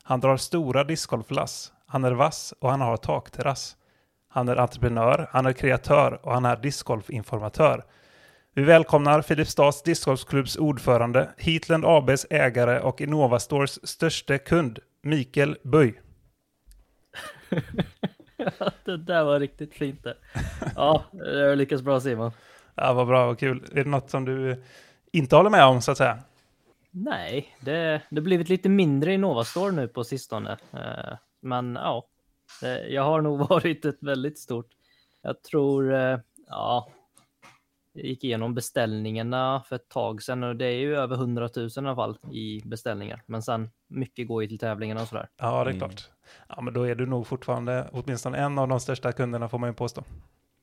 [0.09, 1.73] Han drar stora discgolflass.
[1.85, 3.77] Han är vass och han har takterrass.
[4.29, 7.85] Han är entreprenör, han är kreatör och han är discgolfinformatör.
[8.53, 16.01] Vi välkomnar Filipstads discgolfklubbs ordförande, Heatland ABs ägare och Innova Stores största kund, Mikael Böj.
[18.85, 20.17] det där var riktigt fint det.
[20.75, 22.31] Ja, jag lyckas bra Simon.
[22.75, 23.65] Ja, vad bra, vad kul.
[23.71, 24.63] Är det något som du
[25.11, 26.19] inte håller med om, så att säga?
[26.91, 30.57] Nej, det det har blivit lite mindre i Novastore nu på sistone.
[30.73, 32.05] Eh, Men ja,
[32.61, 34.67] det- jag har nog varit ett väldigt stort.
[35.21, 36.91] Jag tror, eh, ja,
[37.93, 41.69] jag gick igenom beställningarna för ett tag sedan och det är ju över 100 000
[41.69, 43.23] i alla fall i beställningar.
[43.25, 45.29] Men sen mycket går ju till tävlingarna och sådär.
[45.37, 45.79] Ja, det är Mm.
[45.79, 46.09] klart.
[46.47, 49.69] Ja, men då är du nog fortfarande åtminstone en av de största kunderna, får man
[49.69, 50.03] ju påstå.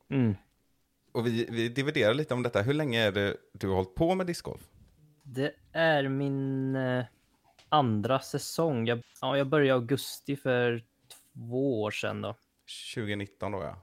[0.09, 0.35] Mm.
[1.13, 2.63] Och vi, vi dividerar lite om detta.
[2.63, 4.61] Hur länge är det du har hållit på med discgolf?
[5.29, 7.05] Det är min eh,
[7.69, 8.87] andra säsong.
[8.87, 10.85] Jag, ja, jag började i augusti för
[11.35, 12.35] två år sedan då.
[12.95, 13.77] 2019 då ja.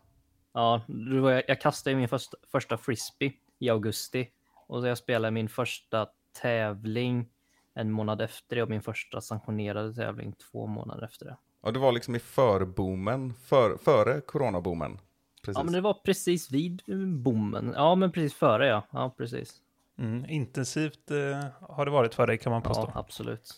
[0.53, 4.29] Ja, då var jag, jag kastade min första, första frisbee i augusti
[4.67, 6.08] och så jag spelade min första
[6.41, 7.29] tävling
[7.73, 11.38] en månad efter det och min första sanktionerade tävling två månader efter det.
[11.62, 14.99] Och det var liksom i förboomen, för, före coronaboomen.
[15.43, 15.58] Precis.
[15.58, 17.73] Ja, men det var precis vid bommen.
[17.75, 18.84] Ja, men precis före ja.
[18.91, 19.62] Ja, precis.
[19.97, 20.25] Mm.
[20.29, 22.91] Intensivt eh, har det varit för dig, kan man påstå.
[22.93, 23.53] Ja, absolut.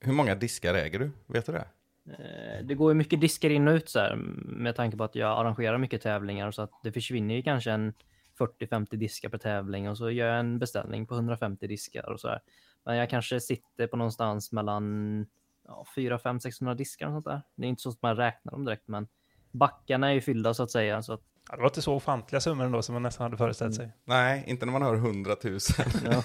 [0.00, 1.10] Hur många diskar äger du?
[1.26, 1.66] Vet du det?
[2.06, 5.14] Eh, Det går ju mycket diskar in och ut så här med tanke på att
[5.14, 7.94] jag arrangerar mycket tävlingar så att det försvinner ju kanske en
[8.38, 12.28] 40-50 diskar per tävling och så gör jag en beställning på 150 diskar och så
[12.28, 12.40] här.
[12.84, 15.26] Men jag kanske sitter på någonstans mellan
[15.66, 17.42] ja, 4, 5, 600 diskar och sånt där.
[17.54, 19.08] Det är inte så att man räknar dem direkt, men
[19.50, 21.02] backarna är ju fyllda så att säga.
[21.02, 23.74] Så att, Ja, det var inte så ofantliga summor ändå som man nästan hade föreställt
[23.74, 23.92] sig.
[24.04, 25.58] Nej, inte när man hör 100 000.
[26.04, 26.22] ja,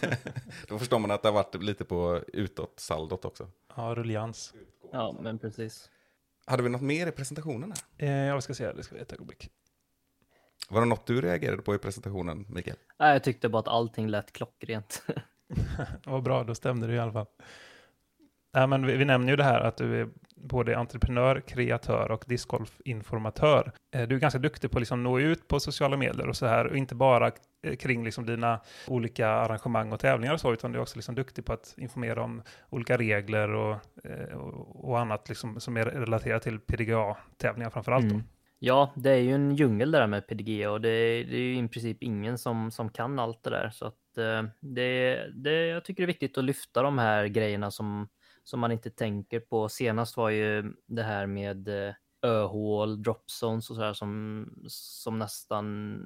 [0.67, 3.49] Då förstår man att det har varit lite på utåt-saldot också.
[3.75, 4.53] Ja, rullians.
[4.91, 5.89] ja, men precis.
[6.45, 8.07] Hade vi något mer i presentationen här?
[8.07, 9.49] Eh, jag ska se, det ska vi ett ögonblick.
[10.69, 12.77] Var det något du reagerade på i presentationen, Mikael?
[12.99, 15.03] Nej, jag tyckte bara att allting lät klockrent.
[16.03, 17.25] Det var bra, då stämde det i alla fall.
[18.57, 22.23] Ja, men vi, vi nämner ju det här att du är både entreprenör, kreatör och
[22.27, 23.71] discgolfinformatör.
[23.95, 26.45] Eh, du är ganska duktig på att liksom nå ut på sociala medier och så
[26.45, 27.31] här, och inte bara
[27.63, 31.15] eh, kring liksom dina olika arrangemang och tävlingar och så, utan du är också liksom
[31.15, 35.85] duktig på att informera om olika regler och, eh, och, och annat liksom som är
[35.85, 38.11] relaterat till PDGA-tävlingar framför allt.
[38.11, 38.23] Mm.
[38.59, 41.57] Ja, det är ju en djungel där med PDGA, och det, är- det är ju
[41.65, 43.69] i princip ingen som, som kan allt det där.
[43.69, 43.95] Så att
[44.59, 48.07] det, det, jag tycker det är viktigt att lyfta de här grejerna som,
[48.47, 49.69] som man inte tänker på.
[49.69, 55.99] Senast var ju det här med eh, öhål, dropzones och sådär som, som nästan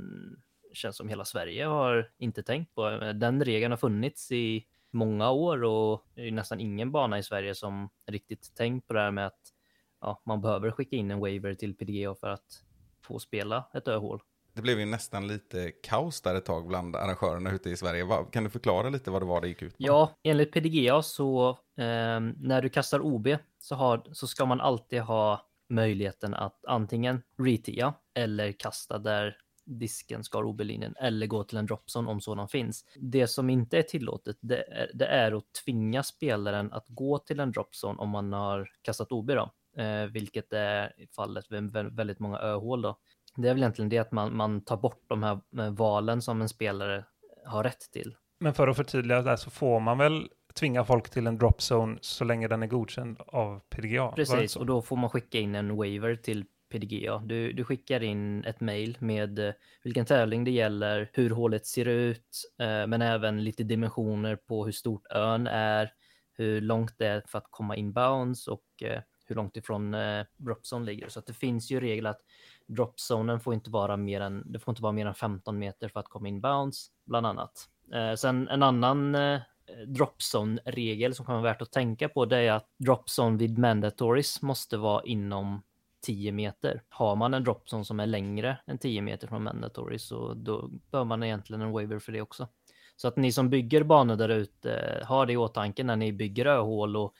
[0.73, 2.89] känns som hela Sverige har inte tänkt på.
[2.89, 7.23] Eh, den regeln har funnits i många år och det är nästan ingen bana i
[7.23, 9.53] Sverige som riktigt tänkt på det här med att
[10.01, 12.63] ja, man behöver skicka in en waiver till PDGA för att
[13.01, 14.21] få spela ett öhål.
[14.53, 18.25] Det blev ju nästan lite kaos där ett tag bland arrangörerna ute i Sverige.
[18.31, 19.83] Kan du förklara lite vad det var det gick ut på?
[19.83, 23.27] Ja, enligt PDGA så eh, när du kastar OB
[23.59, 30.23] så, har, så ska man alltid ha möjligheten att antingen retia eller kasta där disken
[30.23, 32.85] skar OB-linjen eller gå till en dropzone om sådan finns.
[32.95, 37.39] Det som inte är tillåtet det är, det är att tvinga spelaren att gå till
[37.39, 42.39] en dropzone om man har kastat OB då, eh, vilket är fallet med väldigt många
[42.39, 42.97] öhål då.
[43.37, 46.41] Det är väl egentligen det att man, man tar bort de här eh, valen som
[46.41, 47.05] en spelare
[47.45, 48.15] har rätt till.
[48.39, 52.23] Men för att förtydliga där så får man väl tvinga folk till en dropzone så
[52.23, 54.05] länge den är godkänd av PDGA?
[54.05, 57.17] det Precis, och då får man skicka in en waiver till PDGA.
[57.25, 61.85] Du, du skickar in ett mail med eh, vilken tävling det gäller, hur hålet ser
[61.85, 65.91] ut, eh, men även lite dimensioner på hur stort ön är,
[66.33, 70.85] hur långt det är för att komma inbounds och eh, hur långt ifrån eh, dropzone
[70.85, 71.09] ligger.
[71.09, 72.21] Så att det finns ju regel att
[72.67, 75.99] dropzonen får inte vara mer än, det får inte vara mer än 15 meter för
[75.99, 77.69] att komma in bounce, bland annat.
[77.93, 79.39] Eh, sen en annan eh,
[79.87, 84.77] dropzone-regel som kan vara värt att tänka på det är att dropzone vid mandatories måste
[84.77, 85.63] vara inom
[86.01, 86.83] 10 meter.
[86.89, 91.03] Har man en dropzone som är längre än 10 meter från mandatory så då bör
[91.03, 92.47] man egentligen en waiver för det också.
[92.95, 96.13] Så att ni som bygger banor där ute, eh, har det i åtanke när ni
[96.13, 97.13] bygger öhål och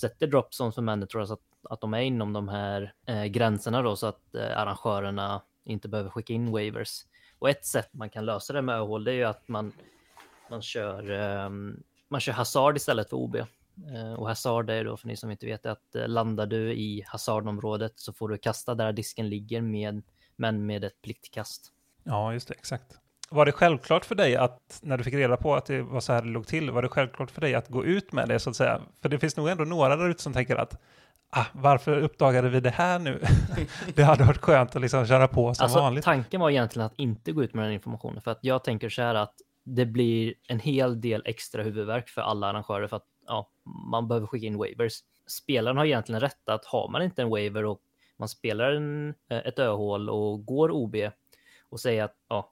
[0.00, 3.96] sätter dropzones för mandatory så att, att de är inom de här eh, gränserna då
[3.96, 7.04] så att eh, arrangörerna inte behöver skicka in waivers.
[7.38, 9.72] Och ett sätt man kan lösa det med öhål det är ju att man,
[10.50, 11.50] man kör eh,
[12.08, 13.36] man kör hasard istället för OB.
[13.94, 17.04] Eh, och hasard är då för ni som inte vet att eh, landar du i
[17.06, 20.02] hasardområdet så får du kasta där disken ligger med,
[20.36, 21.72] men med ett pliktkast.
[22.04, 23.01] Ja, just det, exakt.
[23.32, 26.12] Var det självklart för dig att, när du fick reda på att det var så
[26.12, 28.50] här det låg till, var det självklart för dig att gå ut med det så
[28.50, 28.80] att säga?
[29.02, 30.82] För det finns nog ändå några där ute som tänker att
[31.30, 33.22] ah, varför uppdagade vi det här nu?
[33.94, 36.04] det hade varit skönt att liksom köra på som alltså, vanligt.
[36.04, 39.02] Tanken var egentligen att inte gå ut med den informationen för att jag tänker så
[39.02, 43.50] här att det blir en hel del extra huvudvärk för alla arrangörer för att ja,
[43.90, 44.92] man behöver skicka in waivers.
[45.26, 47.80] Spelaren har egentligen rätt att har man inte en waiver och
[48.18, 50.96] man spelar en, eh, ett öhål och går OB
[51.68, 52.51] och säger att ja,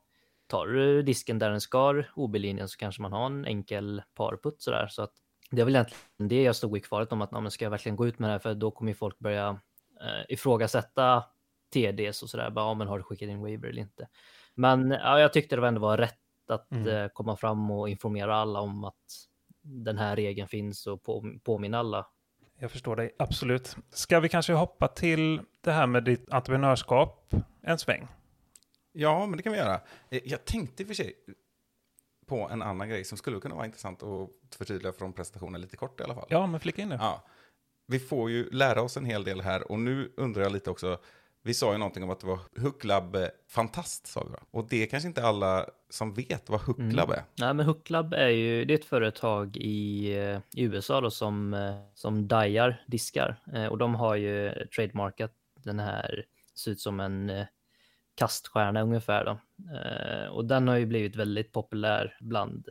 [0.51, 4.87] tar du disken där den skar OB-linjen så kanske man har en enkel parputt sådär.
[4.87, 5.13] Så att
[5.51, 7.97] det är väl egentligen det jag stod i kvaret om att men ska jag verkligen
[7.97, 9.61] gå ut med det här för då kommer ju folk börja
[10.01, 11.25] eh, ifrågasätta
[11.73, 12.51] TDs och sådär.
[12.51, 14.09] Bara, ja, men har du skickat in waiver eller inte?
[14.55, 16.89] Men ja, jag tyckte det ändå var rätt att mm.
[16.89, 19.27] eh, komma fram och informera alla om att
[19.63, 22.07] den här regeln finns och på, påminna alla.
[22.59, 23.77] Jag förstår dig, absolut.
[23.91, 28.09] Ska vi kanske hoppa till det här med ditt entreprenörskap en sväng?
[28.93, 29.81] Ja, men det kan vi göra.
[30.11, 31.15] Eh, jag tänkte i och för sig
[32.27, 36.01] på en annan grej som skulle kunna vara intressant att förtydliga från presentationen lite kort
[36.01, 36.27] i alla fall.
[36.29, 36.99] Ja, men flika in det.
[37.01, 37.25] Ja.
[37.87, 40.99] Vi får ju lära oss en hel del här och nu undrar jag lite också,
[41.43, 43.17] vi sa ju någonting om att det var Hooklab
[43.49, 44.39] Fantast, sa vi va?
[44.51, 47.19] Och det är kanske inte alla som vet vad Hooklab mm.
[47.19, 47.25] är.
[47.39, 51.55] Nej, men Hooklab är ju, det är ett företag i, eh, i USA då som,
[51.55, 53.37] eh, som dajar diskar.
[53.55, 55.33] Eh, och de har ju trademarkat
[55.65, 56.25] den här,
[56.55, 57.45] ser ut som en
[58.21, 59.39] kaststjärna ungefär då.
[60.31, 62.69] Och den har ju blivit väldigt populär bland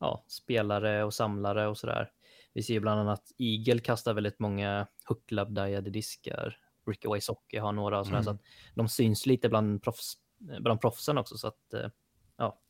[0.00, 2.10] ja, spelare och samlare och sådär.
[2.52, 6.58] Vi ser bland annat Eagle kastar väldigt många Hooklab dajade diskar.
[6.86, 8.24] Rickaway Hockey har några och sådär, mm.
[8.24, 8.40] så att
[8.74, 10.14] de syns lite bland, proffs,
[10.60, 11.36] bland proffsen också.
[11.36, 11.90] Så att, eh,
[12.36, 12.60] ja.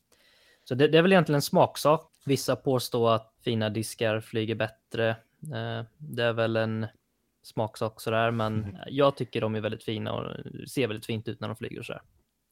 [0.65, 2.13] Så det, det, är väl egentligen en smaksak.
[2.25, 5.09] Vissa påstår att fina diskar flyger bättre.
[5.43, 6.87] Eh, det är väl en
[7.47, 8.77] smaksak sådär, men mm.
[8.87, 10.37] jag tycker de är väldigt fina och
[10.69, 12.03] ser väldigt fint ut när de flyger och sådär.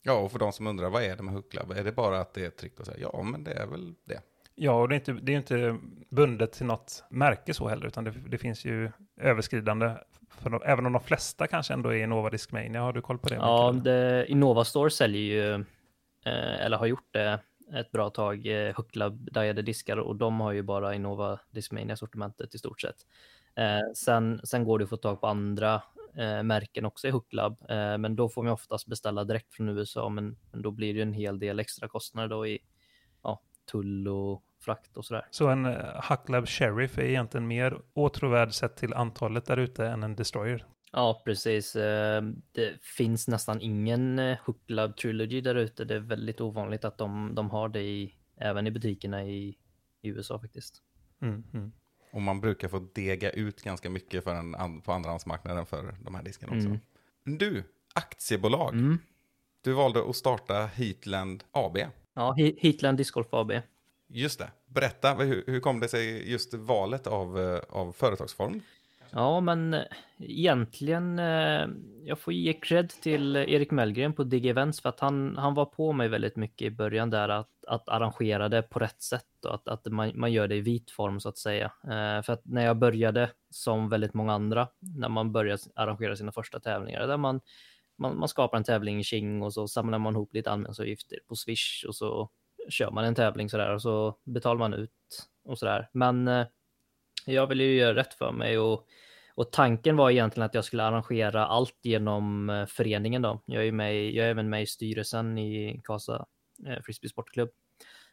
[0.03, 1.71] Ja, och för de som undrar, vad är det med Hooklab?
[1.71, 3.95] Är det bara att det är ett trick och säga ja, men det är väl
[4.05, 4.21] det.
[4.55, 5.79] Ja, och det är inte, det är inte
[6.11, 9.95] bundet till något märke så heller, utan det, det finns ju överskridande
[10.29, 13.29] för de, även om de flesta kanske ändå är Innova Discmania, har du koll på
[13.29, 13.35] det?
[13.35, 15.55] Ja, det, Innova Store säljer ju,
[16.25, 17.41] eh, eller har gjort det
[17.75, 22.55] ett bra tag, eh, Hucklab diade diskar och de har ju bara Innova Discmania sortimentet
[22.55, 22.97] i stort sett.
[23.57, 25.83] Eh, sen, sen går det att få tag på andra
[26.17, 30.09] eh, märken också i Hucklab, eh, men då får man oftast beställa direkt från USA,
[30.09, 32.59] men, men då blir det en hel del extra kostnader då i
[33.23, 35.27] ja, tull och frakt och sådär.
[35.31, 40.03] Så en uh, Hucklab Sheriff är egentligen mer åtråvärd sett till antalet där ute än
[40.03, 40.67] en Destroyer?
[40.93, 41.77] Ja, precis.
[41.77, 45.85] Eh, det finns nästan ingen eh, Hucklab Trilogy där ute.
[45.85, 49.59] Det är väldigt ovanligt att de, de har det i, även i butikerna i,
[50.03, 50.83] i USA faktiskt.
[51.23, 51.73] Mm, mm.
[52.15, 56.23] Och man brukar få dega ut ganska mycket för en, på andrahandsmarknaden för de här
[56.23, 56.69] diskarna också.
[56.69, 56.81] Mm.
[57.39, 58.75] Du, aktiebolag.
[58.75, 58.99] Mm.
[59.61, 61.79] Du valde att starta Heatland AB.
[62.15, 63.53] Ja, Heatland Discgolf AB.
[64.07, 64.51] Just det.
[64.67, 68.61] Berätta, hur, hur kom det sig just valet av, eh, av företagsform?
[69.17, 69.83] Ja, men eh,
[70.19, 71.67] egentligen, eh,
[72.05, 75.65] jag får ge cred till Erik Mellgren på Dig Events för att han, han var
[75.65, 79.55] på mig väldigt mycket i början där att, att arrangera det på rätt sätt och
[79.55, 81.73] att, att man, man gör det i vit form så att säga.
[81.85, 86.33] Eh, för att när jag började, som väldigt många andra, när man började arrangera sina
[86.33, 87.41] första tävlingar, där man,
[87.99, 91.37] man, man skapar en tävling i King och så samlar man ihop lite anmälningsavgifter på
[91.37, 92.31] Swish och så
[92.69, 95.89] kör man en tävling sådär och så betalar man ut och sådär.
[95.93, 96.31] Men
[97.27, 98.87] jag vill ju göra rätt för mig och,
[99.35, 103.43] och tanken var egentligen att jag skulle arrangera allt genom eh, föreningen då.
[103.47, 106.27] Jag är, med, jag är även med i styrelsen i Kasa
[106.67, 107.51] eh, Frisbee Sportklubb.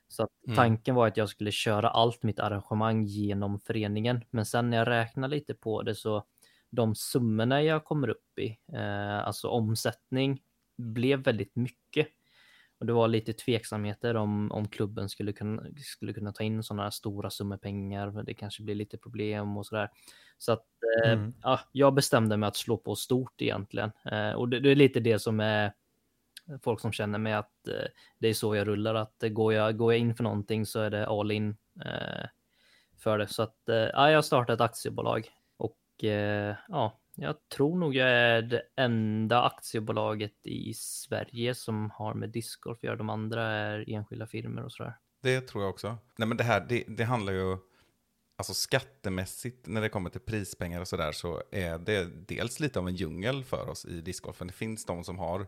[0.07, 0.55] Så mm.
[0.55, 4.21] tanken var att jag skulle köra allt mitt arrangemang genom föreningen.
[4.29, 6.23] Men sen när jag räknar lite på det så
[6.69, 10.41] de summorna jag kommer upp i, eh, alltså omsättning,
[10.77, 12.07] blev väldigt mycket.
[12.81, 16.91] Och det var lite tveksamheter om, om klubben skulle kunna, skulle kunna ta in sådana
[16.91, 18.23] stora summor pengar.
[18.23, 19.89] Det kanske blir lite problem och sådär.
[20.37, 20.65] Så att
[21.03, 21.33] eh, mm.
[21.41, 23.91] ja, jag bestämde mig att slå på stort egentligen.
[24.05, 25.73] Eh, och det, det, är lite det som är
[26.61, 28.95] folk som känner mig att eh, det är så jag rullar.
[28.95, 32.25] Att går jag, går jag in för någonting så är det all in eh,
[32.97, 33.27] för det.
[33.27, 35.77] Så att eh, ja, jag startade ett aktiebolag och
[36.67, 42.77] ja, jag tror nog jag är det enda aktiebolaget i Sverige som har med discgolf
[42.77, 42.95] att göra.
[42.95, 44.97] De andra är enskilda firmor och sådär.
[45.21, 45.97] Det tror jag också.
[46.15, 47.57] Nej men det här, det, det handlar ju,
[48.37, 52.87] alltså skattemässigt när det kommer till prispengar och sådär så är det dels lite av
[52.87, 54.47] en djungel för oss i discgolfen.
[54.47, 55.47] Det finns de som har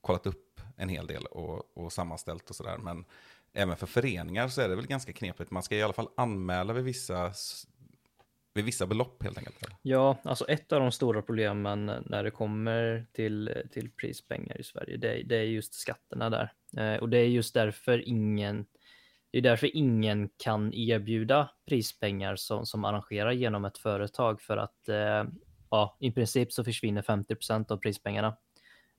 [0.00, 2.78] kollat upp en hel del och, och sammanställt och sådär.
[2.78, 3.04] Men
[3.52, 5.50] även för föreningar så är det väl ganska knepigt.
[5.50, 7.32] Man ska i alla fall anmäla vid vissa,
[8.54, 9.56] vid vissa belopp helt enkelt.
[9.82, 14.96] Ja, alltså ett av de stora problemen när det kommer till, till prispengar i Sverige,
[14.96, 16.52] det, det är just skatterna där.
[16.76, 18.66] Eh, och det är just därför ingen,
[19.30, 24.88] det är därför ingen kan erbjuda prispengar som, som arrangerar genom ett företag för att
[24.88, 25.24] eh,
[25.70, 28.36] ja, i princip så försvinner 50% av prispengarna.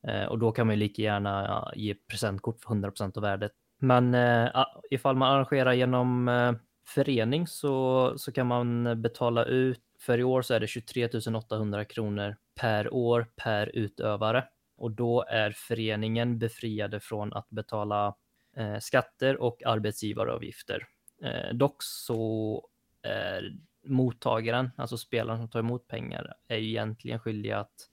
[0.08, 3.52] Eh, och då kan man ju lika gärna ja, ge presentkort för 100% av värdet.
[3.80, 6.54] Men eh, ifall man arrangerar genom eh,
[6.86, 11.86] förening så, så kan man betala ut, för i år så är det 23 800
[11.86, 14.48] kronor per år per utövare.
[14.78, 18.16] Och då är föreningen befriade från att betala
[18.58, 20.88] eh, skatter och arbetsgivaravgifter.
[21.24, 22.68] Eh, dock så
[23.02, 23.56] är
[23.86, 27.90] mottagaren, alltså spelaren som tar emot pengar, är ju egentligen skyldig att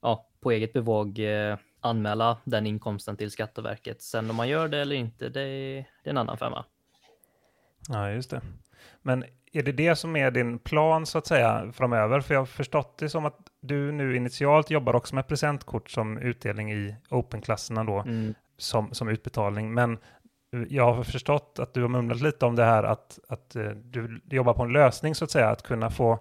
[0.00, 4.02] ja, på eget bevåg eh, anmäla den inkomsten till Skatteverket.
[4.02, 6.64] Sen om man gör det eller inte, det är, det är en annan femma.
[7.88, 8.40] Ja, just det.
[9.02, 12.20] Men är det det som är din plan så att säga framöver?
[12.20, 16.18] För jag har förstått det som att du nu initialt jobbar också med presentkort som
[16.18, 18.34] utdelning i Open-klasserna då, Mm.
[18.58, 19.74] som, som utbetalning.
[19.74, 19.98] Men
[20.68, 24.20] jag har förstått att du har mumlat lite om det här att, att eh, du
[24.30, 26.18] jobbar på en lösning så att säga, att kunna få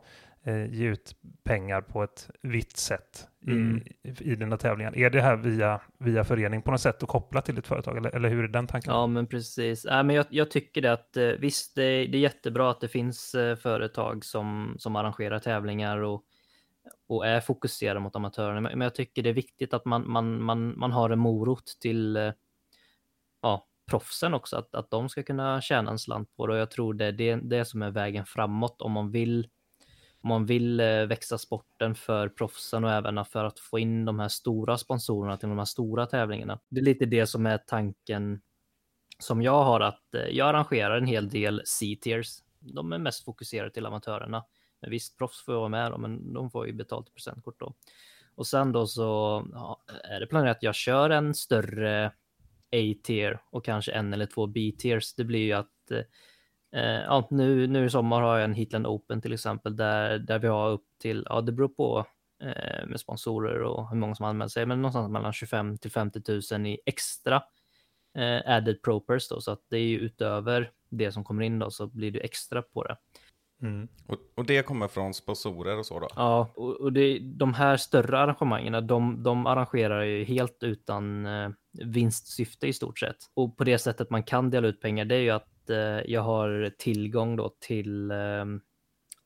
[0.51, 3.83] ge ut pengar på ett vitt sätt i, Mm.
[4.03, 4.97] i dina tävlingar.
[4.97, 7.97] Är det här via, via förening på något sätt och kopplat till ditt företag?
[7.97, 8.93] Eller, eller hur är den tanken?
[8.93, 9.85] Ja, men precis.
[9.85, 12.87] Äh, men jag, jag tycker det att eh, visst, det, det är jättebra att det
[12.87, 16.23] finns eh, företag som, som arrangerar tävlingar och,
[17.07, 18.61] och är fokuserade mot amatörerna.
[18.61, 21.77] Men, men jag tycker det är viktigt att man, man, man, man har en morot
[21.81, 22.31] till eh,
[23.41, 26.53] ja, proffsen också, att, att de ska kunna tjäna en slant på det.
[26.53, 29.47] Och jag tror det är det, det som är vägen framåt om man vill
[30.27, 34.27] man vill eh, växa sporten för proffsen och även för att få in de här
[34.27, 36.59] stora sponsorerna till de här stora tävlingarna.
[36.69, 38.41] Det är lite det som är tanken
[39.19, 42.37] som jag har att eh, jag arrangerar en hel del C-tiers.
[42.59, 44.43] De är mest fokuserade till amatörerna.
[44.81, 47.59] Men visst, proffs får jag vara med då, men de får ju betalt i presentkort
[47.59, 47.73] då.
[48.35, 52.05] Och sen då så ja, är det planerat att jag kör en större
[52.71, 55.13] A-tier och kanske en eller två B-tiers.
[55.13, 56.03] Det blir ju att Eh,
[56.71, 60.47] ja, nu, nu i sommar har jag en Heatland Open till exempel där, där vi
[60.47, 62.05] har upp till, ja det beror på
[62.43, 66.21] eh, med sponsorer och hur många som anmäler sig, men någonstans mellan 25 till 50
[66.53, 67.43] 000 i extra
[68.17, 71.71] eh, added propers då, så att det är ju utöver det som kommer in då
[71.71, 72.97] så blir det extra på det.
[73.61, 73.87] Mm.
[74.07, 76.07] Och, och det kommer från sponsorer och så då?
[76.15, 81.49] Ja, och, och det, de här större arrangemangen, de, de arrangerar ju helt utan eh,
[81.85, 83.17] vinstsyfte i stort sett.
[83.33, 86.21] Och på det sättet man kan dela ut pengar, det är ju att eh, jag
[86.21, 88.45] har tillgång då till, eh,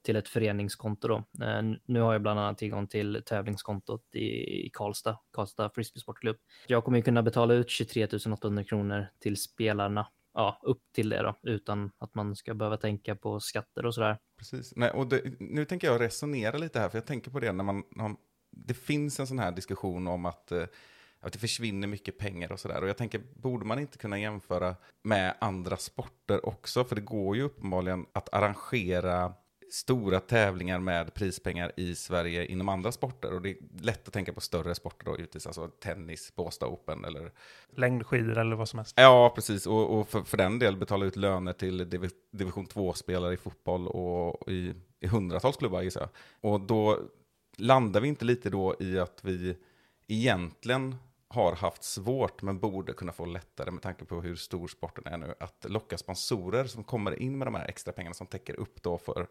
[0.06, 1.16] till ett föreningskonto då.
[1.46, 6.38] Eh, nu har jag bland annat tillgång till tävlingskontot i, i Karlstad, Karlstad Frisbee Sportklubb.
[6.68, 11.22] Jag kommer ju kunna betala ut 23 800 kronor till spelarna ja, upp till det
[11.22, 14.18] då, utan att man ska behöva tänka på skatter och sådär.
[14.38, 14.74] Precis.
[14.76, 17.64] Nej, och det, nu tänker jag resonera lite här, för jag tänker på det när
[17.64, 17.84] man
[18.52, 20.66] det finns en sån här diskussion om att, eh,
[21.22, 22.82] att det försvinner mycket pengar och sådär.
[22.82, 26.84] Och jag tänker, borde man inte kunna jämföra med andra sporter också?
[26.84, 29.34] För det går ju uppenbarligen att arrangera
[29.72, 33.34] stora tävlingar med prispengar i Sverige inom andra sporter.
[33.34, 37.06] Och det är lätt att tänka på större sporter då, givetvis, alltså tennis, Båstad Open
[37.06, 37.32] eller
[37.76, 38.94] Längdskidor eller vad som helst.
[38.98, 39.68] Ja, precis.
[39.68, 43.88] Och, och för, för den del betala ut löner till div, division 2-spelare i fotboll
[43.88, 46.10] och i, i hundratals klubbar gissar jag.
[46.52, 47.00] Och då
[47.58, 49.58] landar vi inte lite då i att vi
[50.08, 50.96] egentligen
[51.34, 55.18] har haft svårt men borde kunna få lättare med tanke på hur stor sporten är
[55.18, 58.84] nu att locka sponsorer som kommer in med de här extra pengarna som täcker upp
[58.84, 59.28] då för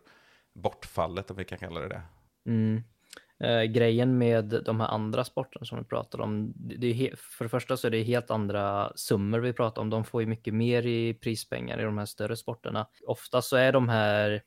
[0.55, 2.03] bortfallet om vi kan kalla det det.
[2.47, 2.83] Mm.
[3.45, 7.45] Eh, grejen med de här andra sporterna som vi pratar om, det det är för
[7.45, 9.91] det första så är det helt andra summor vi pratar om.
[9.91, 12.87] De får ju mycket mer i prispengar i de här större sporterna.
[13.07, 14.43] Ofta så är de här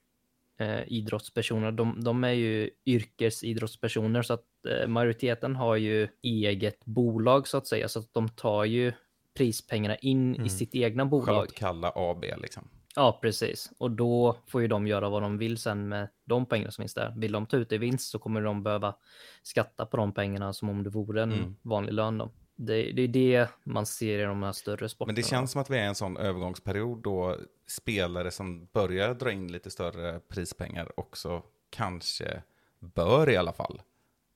[0.60, 7.48] eh, idrottspersonerna, de, de är ju yrkesidrottspersoner så att eh, majoriteten har ju eget bolag
[7.48, 8.94] så att säga, så att de tar ju
[9.38, 10.46] prispengarna in Mm.
[10.46, 11.26] i sitt egna bolag.
[11.26, 12.68] Charlotte Kalla AB liksom.
[12.96, 13.72] Ja, precis.
[13.78, 16.94] Och då får ju de göra vad de vill sen med de pengarna som finns
[16.94, 17.14] där.
[17.18, 18.96] Vill de ta ut det i vinst så kommer de behöva
[19.44, 21.56] skatta på de pengarna som om det vore en Mm.
[21.62, 22.18] vanlig lön.
[22.18, 22.32] Då.
[22.56, 25.08] Det, det är det man ser i de här större sporterna.
[25.08, 27.38] Men det känns som att vi är i en sån övergångsperiod då
[27.68, 32.42] spelare som börjar dra in lite större prispengar också kanske
[32.80, 33.82] bör i alla fall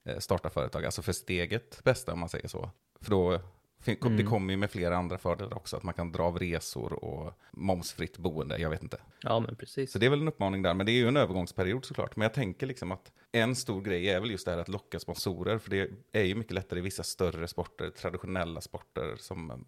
[0.06, 2.70] eh, starta företag, alltså för sitt eget bästa om man säger så.
[3.02, 3.40] För då,
[3.86, 4.26] det Mm.
[4.26, 8.18] kommer ju med flera andra fördelar också, att man kan dra av resor och momsfritt
[8.18, 8.98] boende, jag vet inte.
[9.22, 9.92] Ja, men precis.
[9.92, 12.16] Så det är väl en uppmaning där, men det är ju en övergångsperiod såklart.
[12.16, 15.00] Men jag tänker liksom att en stor grej är väl just det här att locka
[15.00, 19.66] sponsorer, för det är ju mycket lättare i vissa större sporter, traditionella sporter som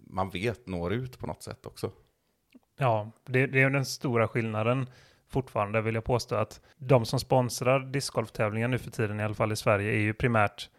[0.00, 1.90] man vet når ut på något sätt också.
[2.78, 4.90] Ja, det, det är ju den stora skillnaden
[5.28, 9.52] fortfarande vill jag påstå att de som sponsrar discgolftävlingar nu för tiden, i alla fall
[9.52, 10.70] i Sverige, är ju primärt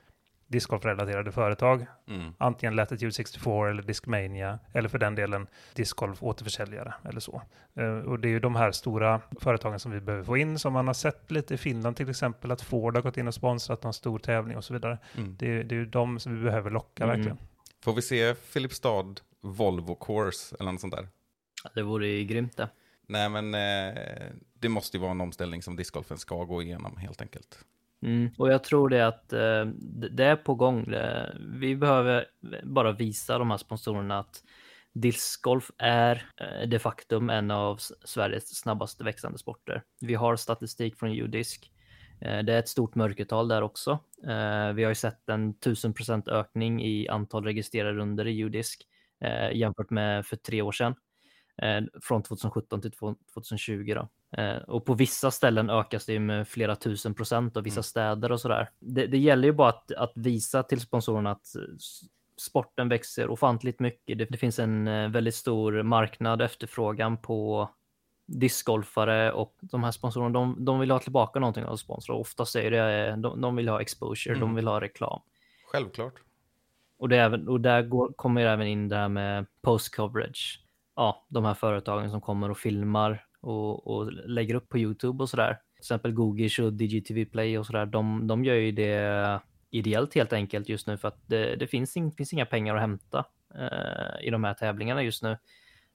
[0.52, 1.86] discgolfrelaterade företag.
[2.08, 2.34] Mm.
[2.38, 7.42] Antingen Latitude 64 eller Discmania, eller för den delen discgolf återförsäljare eller så.
[7.76, 10.74] Eh, och det är ju de här stora företagen som vi behöver få in, som
[10.74, 13.84] man har sett lite i Finland till exempel, att Ford har gått in och sponsrat
[13.84, 14.98] någon stor tävling och så vidare.
[15.18, 15.36] Mm.
[15.40, 17.16] Det, är- det är ju de som vi behöver locka Mm.
[17.16, 17.38] verkligen.
[17.84, 21.08] Får vi se Filipstad Volvo Course eller något sånt där?
[21.76, 22.70] Det vore ju grymt det.
[23.08, 23.98] Nej, men eh,
[24.60, 27.66] det måste ju vara en omställning som discgolfen ska gå igenom helt enkelt.
[28.02, 28.30] Mm.
[28.38, 29.66] Och jag tror det att eh,
[30.12, 30.94] det är på gång.
[31.60, 32.26] Vi behöver
[32.64, 34.44] bara visa de här sponsorerna att
[34.94, 39.84] discgolf är eh, de facto en av Sveriges snabbast växande sporter.
[40.02, 41.72] Vi har statistik från Udisk.
[42.22, 43.92] Eh, Det är ett stort mörkertal där också.
[44.28, 48.88] Eh, Vi har ju sett en 1000% ökning i antal registrerade runder i Udisk
[49.24, 50.96] eh, jämfört med för tre år sedan.
[51.62, 54.10] Eh, Från 2017 till 2020 då.
[54.38, 57.84] Eh, och på vissa ställen ökas det med flera tusen procent och vissa Mm.
[57.84, 58.70] städer och sådär.
[58.80, 61.56] Det, det gäller ju bara att, att visa till sponsorerna att
[62.38, 64.18] sporten växer ofantligt mycket.
[64.18, 67.70] Det, det finns en eh, väldigt stor marknad efterfrågan på
[68.26, 72.14] discgolfare och de här sponsorerna, de, de vill ha tillbaka någonting av sponsor.
[72.16, 74.56] Oftast är det, eh, de, de vill ha exposure, de Mm.
[74.56, 75.22] vill ha reklam.
[75.72, 76.14] Självklart.
[76.98, 80.60] Och, det även, och där går, kommer även in det här med post coverage.
[80.96, 85.30] Ja, de här företagen som kommer och filmar och, och lägger upp på YouTube och
[85.30, 85.58] sådär.
[85.76, 87.86] Till exempel Googish och DigiTV Play och sådär.
[87.86, 89.40] De, de gör ju det
[89.70, 92.82] ideellt helt enkelt just nu för att det, det finns, in, finns inga pengar att
[92.82, 93.26] hämta
[93.56, 95.38] eh, i de här tävlingarna just nu.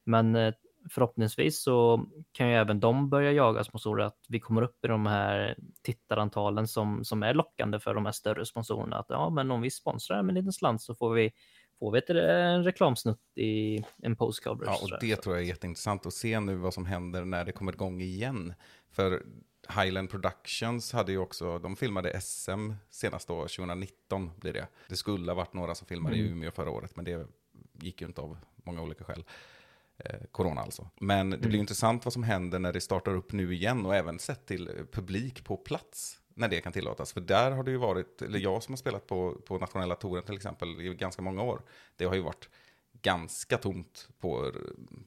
[0.05, 0.55] Men eh,
[0.91, 5.07] förhoppningsvis så kan ju även de börja jaga sponsorer att vi kommer upp i de
[5.07, 8.97] här tittarantalen som, som är lockande för de här större sponsorerna.
[8.97, 11.33] Att ja, men om vi sponsrar med en liten slant så får vi,
[11.79, 14.79] får vi ett, en reklamsnutt i en post coverage.
[14.81, 17.53] Ja, och det tror jag är jätteintressant att se nu vad som händer när det
[17.53, 18.55] kommer igång igen.
[18.91, 19.23] För
[19.69, 24.67] Highland Productions hade ju också, de filmade SM senast då, 2019 blir det.
[24.89, 26.33] Det skulle ha varit några som filmade i Mm.
[26.33, 27.27] Umeå förra året, men det
[27.73, 29.25] gick ju inte av många olika skäl.
[29.99, 30.91] Eh, corona alltså.
[31.01, 31.61] Men det blir Mm.
[31.61, 35.45] intressant vad som händer när det startar upp nu igen och även sett till publik
[35.45, 37.13] på plats när det kan tillåtas.
[37.13, 40.25] För där har det ju varit, eller jag som har spelat på, på nationella touren
[40.25, 41.63] till exempel i ganska många år,
[41.97, 42.49] det har ju varit
[43.03, 44.53] ganska tomt på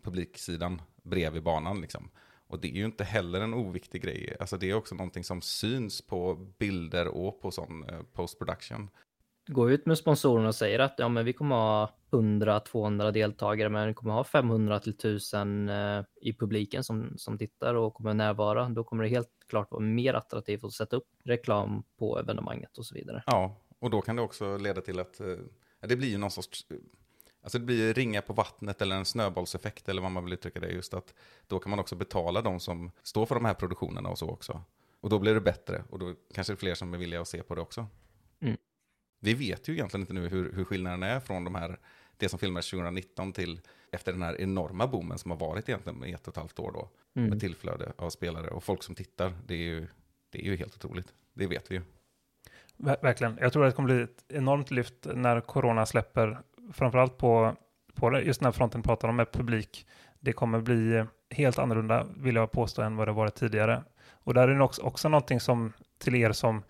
[0.04, 2.10] publiksidan bredvid banan liksom.
[2.48, 4.36] Och det är ju inte heller en oviktig grej.
[4.40, 8.90] Alltså det är också någonting som syns på bilder och på sån eh, post-production.
[9.52, 13.88] Gå ut med sponsorerna och säger att ja, men vi kommer ha 100-200 deltagare, men
[13.88, 18.70] vi kommer ha 500 till 1000 eh, i publiken som, som tittar och kommer närvara.
[18.70, 22.86] Då kommer det helt klart vara mer attraktivt att sätta upp reklam på evenemanget och
[22.86, 23.24] så vidare.
[23.26, 25.38] Ja, och då kan det också leda till att eh,
[25.80, 26.78] det blir ju någon sorts, eh,
[27.44, 30.72] alltså det blir ringa på vattnet eller en snöbollseffekt eller vad man vill uttrycka det.
[30.72, 31.14] Just att
[31.48, 34.62] då kan man också betala de som står för de här produktionerna och så också.
[35.02, 37.28] Och då blir det bättre och då kanske det är fler som är villiga att
[37.28, 37.88] se på det också.
[38.42, 38.58] Mm.
[39.20, 41.80] Vi vet ju egentligen inte nu hur, hur skillnaden är från de här,
[42.18, 43.62] det som filmades 2019 till
[43.92, 46.72] efter den här enorma boomen som har varit egentligen i ett och ett halvt år
[46.72, 46.90] då.
[47.16, 47.30] Mm.
[47.30, 49.34] Med tillflöde av spelare och folk som tittar.
[49.46, 49.88] Det är ju,
[50.30, 51.14] det är ju helt otroligt.
[51.34, 51.82] Det vet vi ju.
[52.78, 53.38] Ver- Verkligen.
[53.42, 56.40] Jag tror att det kommer bli ett enormt lyft när corona släpper,
[56.74, 57.56] framförallt på,
[57.94, 59.88] på just den här fronten pratar om med publik.
[60.20, 63.84] Det kommer bli helt annorlunda, vill jag påstå, än vad det varit tidigare.
[64.10, 66.64] Och där är det också, också någonting som till er som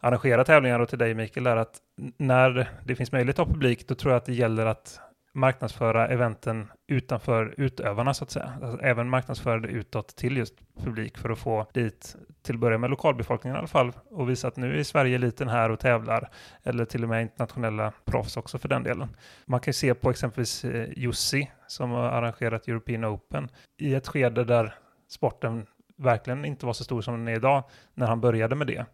[0.00, 1.76] arrangera tävlingar och till dig Mikael, är att
[2.16, 5.00] när det finns möjlighet att ha publik, då tror jag att det gäller att
[5.32, 8.52] marknadsföra eventen utanför utövarna så att säga.
[8.62, 12.78] Alltså, även marknadsföra det utåt till just publik för att få dit, till att börja
[12.78, 16.30] med lokalbefolkningen i alla fall, och visa att nu är Sverige liten här och tävlar,
[16.62, 19.08] eller till och med internationella proffs också för den delen.
[19.46, 24.08] Man kan ju se på exempelvis eh, Jussi som har arrangerat European Open i ett
[24.08, 24.74] skede där
[25.08, 28.86] sporten verkligen inte var så stor som den är idag, när han började med det.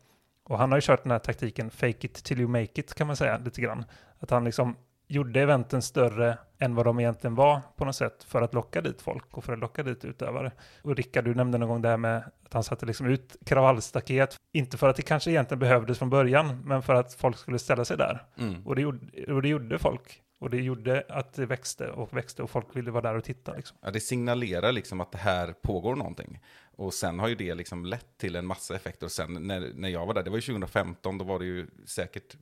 [0.45, 3.07] Och han har ju kört den här taktiken fake it till you make it kan
[3.07, 3.85] man säga lite grann.
[4.21, 4.77] Att han liksom
[5.07, 9.03] gjorde eventen större än vad de egentligen var på något sätt för att locka dit
[9.03, 10.53] folk och för att locka dit utövare.
[10.83, 14.37] Och Rickard, du nämnde någon gång det här med att han satte liksom ut kravallstaket,
[14.53, 17.85] inte för att det kanske egentligen behövdes från början, men för att folk skulle ställa
[17.85, 18.23] sig där.
[18.39, 18.67] Mm.
[18.67, 20.21] Och det gjorde, och det gjorde folk.
[20.45, 23.55] Och det gjorde att det växte och växte och folk ville vara där och titta.
[23.55, 23.77] Liksom.
[23.81, 26.41] Ja, det signalerar liksom att det här pågår någonting.
[26.77, 29.07] Och sen har ju det liksom lett till en massa effekter.
[29.07, 31.67] Och sen när, när jag var där, det var ju 2015, då var det ju
[31.87, 32.37] säkert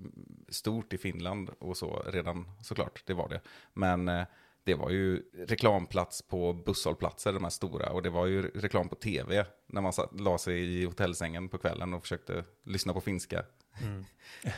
[0.49, 3.41] stort i Finland och så redan såklart, det var det.
[3.73, 4.25] Men eh,
[4.65, 7.91] det var ju reklamplats på busshållplatser, de här stora.
[7.91, 11.59] Och det var ju reklam på tv när man satt, la sig i hotellsängen på
[11.59, 13.43] kvällen och försökte lyssna på finska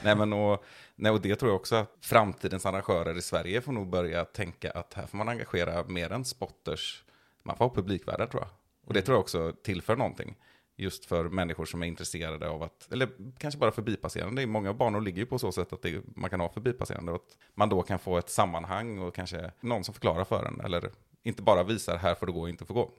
[0.04, 0.64] nej, men och,
[0.96, 4.70] nej, och det tror jag också att framtidens arrangörer i Sverige får nog börja tänka
[4.70, 7.04] att här får man engagera mer än spotters.
[7.42, 8.50] Man får ha publikvärdar tror jag.
[8.86, 10.36] Och det tror jag också tillför någonting.
[10.76, 13.08] Just för människor som är intresserade av att, eller
[13.38, 14.46] kanske bara förbipasserande.
[14.46, 17.12] Många banor ligger ju på så sätt att det, man kan ha förbipasserande.
[17.12, 20.60] Och att man då kan få ett sammanhang och kanske någon som förklarar för en.
[20.60, 20.90] Eller
[21.22, 22.90] inte bara visar här får du gå och inte får gå.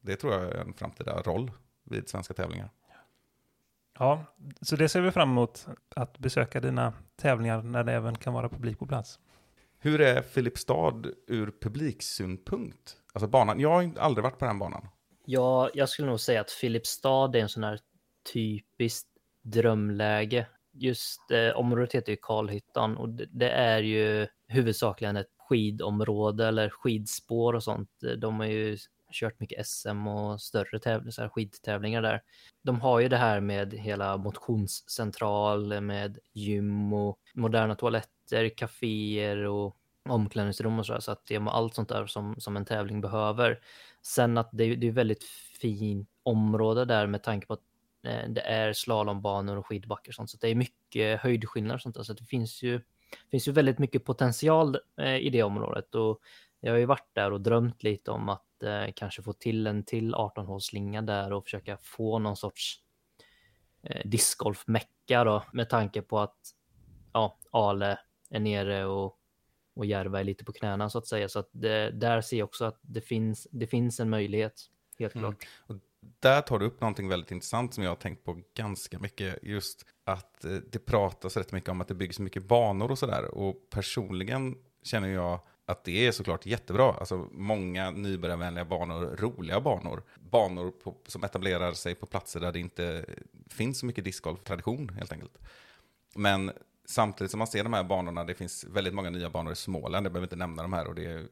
[0.00, 1.50] Det tror jag är en framtida roll
[1.84, 2.70] vid svenska tävlingar.
[3.98, 4.24] Ja,
[4.60, 5.66] så det ser vi fram emot
[5.96, 9.18] att besöka dina tävlingar när det även kan vara publik på plats.
[9.78, 12.96] Hur är Filipstad ur publiksynpunkt?
[13.12, 14.88] Alltså banan, jag har aldrig varit på den banan.
[15.24, 17.78] Ja, jag skulle nog säga att Filipstad är en sån här
[18.32, 19.08] typiskt
[19.42, 20.46] drömläge.
[20.72, 26.70] Just eh, området heter ju Karlhyttan och det, det är ju huvudsakligen ett skidområde eller
[26.70, 27.90] skidspår och sånt.
[28.18, 28.78] De har ju
[29.16, 32.22] kört mycket SM och större tävlingar, skidtävlingar där.
[32.62, 39.76] De har ju det här med hela motionscentral med gym och moderna toaletter, kaféer och
[40.08, 41.00] omklädningsrum och sådär.
[41.00, 43.60] Så att det är allt sånt där som, som en tävling behöver.
[44.02, 45.24] Sen att det, är- det är väldigt
[45.60, 47.62] fint område där med tanke på att
[48.06, 50.30] eh, det är slalombanor och skidbackar och sånt.
[50.30, 52.02] Så det är mycket höjdskillnader och sånt där.
[52.02, 52.80] Så att det finns ju,
[53.30, 55.94] finns ju väldigt mycket potential eh, i det området.
[55.94, 56.20] Och
[56.60, 59.84] jag har ju varit där och drömt lite om att eh, kanske få till en
[59.84, 62.82] till 18-hålsslinga där och försöka få någon sorts
[63.82, 66.36] eh, discgolf-mecka då med tanke på att
[67.12, 67.98] ja, Ale
[68.30, 69.18] är nere och,
[69.74, 71.28] och Järva är lite på knäna så att säga.
[71.28, 74.62] Så att det, där ser jag också att det finns, det finns en möjlighet,
[74.98, 75.24] helt Mm.
[75.32, 75.48] klart.
[75.66, 75.76] Och
[76.20, 79.38] där tar du upp någonting väldigt intressant som jag har tänkt på ganska mycket.
[79.42, 83.24] Just att eh, det pratas rätt mycket om att det byggs mycket banor och sådär.
[83.34, 86.92] Och personligen känner jag att det är såklart jättebra.
[86.92, 90.02] Alltså många nybörjarvänliga banor, roliga banor.
[90.14, 93.04] Banor på, som etablerar sig på platser där det inte
[93.50, 95.38] finns så mycket discgolf-tradition helt enkelt.
[96.14, 96.52] Men
[96.84, 100.06] samtidigt som man ser de här banorna, det finns väldigt många nya banor i Småland,
[100.06, 101.28] jag behöver inte nämna de här och det är,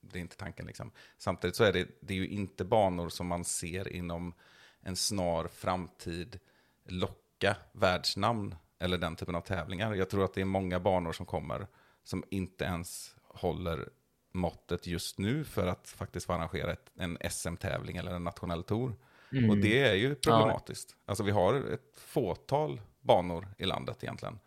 [0.00, 0.90] det är inte tanken liksom.
[1.18, 4.34] Samtidigt så är det, det är ju inte banor som man ser inom
[4.80, 6.40] en snar framtid
[6.84, 9.94] locka världsnamn eller den typen av tävlingar.
[9.94, 11.66] Jag tror att det är många banor som kommer
[12.04, 13.88] som inte ens håller
[14.32, 18.96] måttet just nu för att faktiskt få arrangera ett, en SM-tävling eller en nationell tour.
[19.32, 19.50] Mm.
[19.50, 20.96] Och det är ju problematiskt.
[21.06, 24.38] Alltså vi har ett fåtal banor i landet egentligen.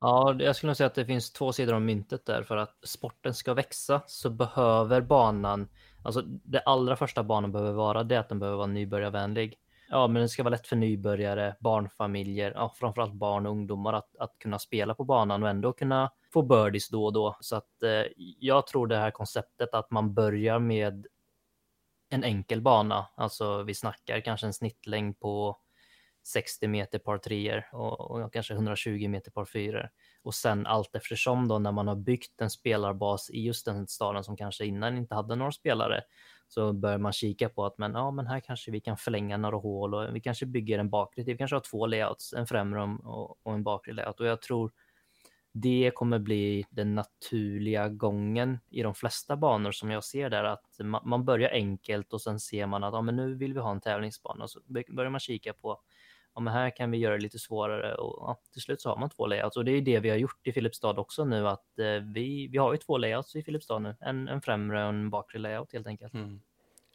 [0.00, 2.42] Ja, jag skulle nog säga att det finns två sidor om myntet där.
[2.42, 5.68] För att sporten ska växa så behöver banan,
[6.02, 9.54] alltså det allra första banan behöver vara det att den behöver vara nybörjarvänlig.
[9.88, 14.16] Ja, men den ska vara lätt för nybörjare, barnfamiljer, ja, framförallt barn och ungdomar att,
[14.16, 17.36] att kunna spela på banan och ändå kunna få birdies då och då.
[17.40, 18.04] Så att eh,
[18.40, 21.06] jag tror det här konceptet att man börjar med
[22.08, 25.58] en enkel bana, alltså vi snackar kanske en snittlängd på
[26.22, 29.90] 60 meter par treor och, och kanske 120 meter par fyror.
[30.22, 34.24] Och sen allt eftersom då när man har byggt en spelarbas i just den staden
[34.24, 36.02] som kanske innan inte hade några spelare
[36.48, 39.56] så börjar man kika på att men, ja, men här kanske vi kan förlänga några
[39.56, 41.22] hål och vi kanske bygger en bakre.
[41.22, 44.72] Vi kanske har två layouts, en främre och, och en bakre layout och jag tror
[45.52, 50.80] det kommer bli den naturliga gången i de flesta banor som jag ser där att
[51.04, 53.80] man, börjar enkelt och sen ser man att ja, men nu vill vi ha en
[53.80, 54.44] tävlingsbana.
[54.44, 55.80] Och så börjar man kika på
[56.34, 58.96] ja, men här kan vi göra det lite svårare och ja, till slut så har
[58.96, 59.56] man två layouts.
[59.56, 62.58] Och det är det vi har gjort i Filipstad också nu att eh, vi, vi
[62.58, 65.86] har ju två layouts i Filipstad nu, en, en främre och en bakre layout helt
[65.86, 66.14] enkelt.
[66.14, 66.40] Mm.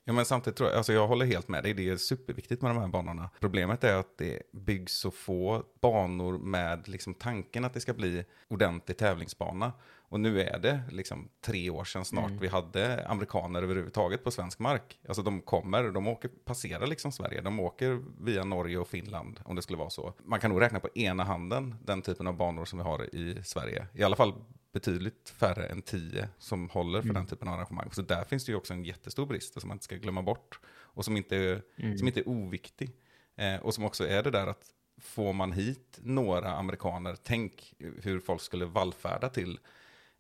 [0.07, 2.71] Ja, men samtidigt tror jag, alltså jag håller helt med dig, det är superviktigt med
[2.71, 3.29] de här banorna.
[3.39, 8.25] Problemet är att det byggs så få banor med liksom tanken att det ska bli
[8.47, 9.73] ordentlig tävlingsbana.
[10.09, 14.59] Och nu är det liksom tre år sedan snart vi hade amerikaner överhuvudtaget på svensk
[14.59, 14.99] mark.
[15.07, 19.55] Alltså de kommer, de åker, passerar liksom Sverige, de åker via Norge och Finland om
[19.55, 20.13] det skulle vara så.
[20.23, 23.43] Man kan nog räkna på ena handen den typen av banor som vi har i
[23.43, 23.87] Sverige.
[23.93, 24.33] I alla fall
[24.75, 27.89] betydligt färre än tio som håller för den typen av arrangemang.
[27.91, 30.59] Så där finns det ju också en jättestor brist som man inte ska glömma bort.
[30.67, 31.61] Och som inte,
[31.97, 32.91] som inte är oviktig.
[33.35, 34.65] Eh, och som också är det där att
[34.97, 39.59] får man hit några amerikaner, tänk hur folk skulle vallfärda till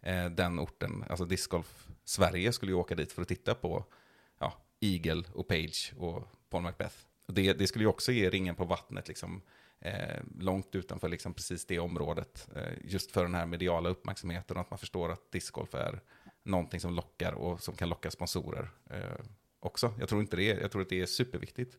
[0.01, 1.03] eh, den orten.
[1.09, 3.85] Alltså discgolf Sverige skulle ju åka dit för att titta på
[4.39, 6.95] ja, Eagle och Page och Paul Macbeth.
[7.27, 9.41] Det, det skulle ju också ge ringen på vattnet liksom,
[9.79, 12.47] eh, långt utanför liksom, precis det området.
[12.55, 16.01] Eh, just för den här mediala uppmärksamheten och att man förstår att discgolf är
[16.43, 19.25] någonting som lockar och som kan locka sponsorer eh,
[19.59, 19.93] också.
[19.99, 21.77] Jag tror, inte det är, jag tror att det är superviktigt.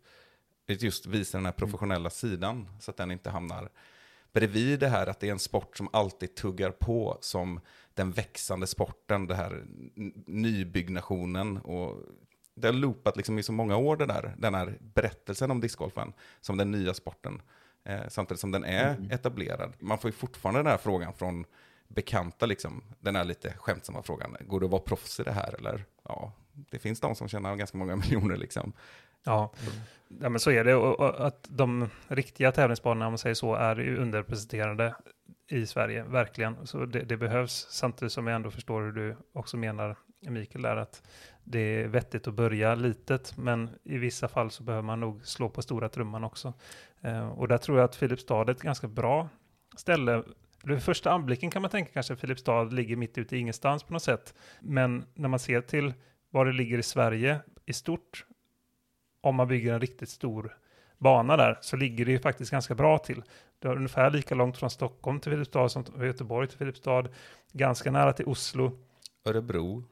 [0.68, 3.68] Att just visa den här professionella sidan så att den inte hamnar
[4.32, 7.60] bredvid det här att det är en sport som alltid tuggar på som
[7.94, 9.64] den växande sporten, det här
[10.26, 12.02] nybyggnationen och
[12.54, 16.12] det har loopat liksom i så många år det där, den här berättelsen om discgolfen
[16.40, 17.42] som den nya sporten.
[17.86, 19.72] Eh, samtidigt som den är etablerad.
[19.78, 21.44] Man får ju fortfarande den här frågan från
[21.88, 24.36] bekanta, liksom, den här lite skämtsamma frågan.
[24.40, 25.84] Går det att vara proffs i det här eller?
[26.02, 28.72] Ja, det finns de som tjänar ganska många miljoner liksom.
[29.24, 29.52] Ja.
[30.20, 30.74] ja, men så är det.
[30.74, 34.94] Och, och att de riktiga tävlingsbanorna, om man säger så, är ju underrepresenterade
[35.48, 36.66] i Sverige, verkligen.
[36.66, 40.76] Så det, det behövs, samtidigt som jag ändå förstår hur du också menar, Mikael, där
[40.76, 41.02] att
[41.48, 45.48] det är vettigt att börja litet, men i vissa fall så behöver man nog slå
[45.48, 46.52] på stora trumman också.
[47.00, 49.28] Eh, och där tror jag att Filipstad är ett ganska bra
[49.76, 50.22] ställe.
[50.64, 53.92] Vid första anblicken kan man tänka kanske att Filipstad ligger mitt ute i ingenstans på
[53.92, 54.34] något sätt.
[54.60, 55.94] Men när man ser till
[56.30, 58.24] var det ligger i Sverige i stort,
[59.20, 60.56] om man bygger en riktigt stor
[60.98, 63.22] bana där, så ligger det ju faktiskt ganska bra till.
[63.58, 67.08] Det är ungefär lika långt från Stockholm till Filipstad som Göteborg till Filipstad.
[67.52, 68.78] Ganska nära till Oslo,
[69.24, 69.84] Örebro,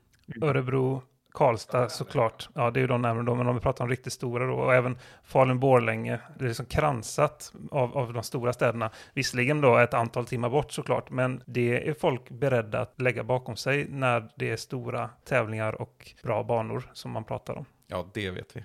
[0.42, 1.02] Örebro,
[1.34, 2.48] Karlstad såklart.
[2.54, 4.54] Ja, det är ju de närmare då, men om vi pratar om riktigt stora då.
[4.54, 6.18] Och även Falun-Borlänge.
[6.38, 8.90] Det är liksom kransat av, av de stora städerna.
[9.14, 13.56] Visserligen då ett antal timmar bort såklart, men det är folk beredda att lägga bakom
[13.56, 17.64] sig när det är stora tävlingar och bra banor som man pratar om.
[17.86, 18.64] ja det vet vi.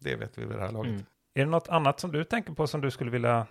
[0.00, 0.90] Det vet vi vid det här laget.
[0.90, 1.04] Mm.
[1.34, 3.46] Är det något annat som du tänker på som du skulle vilja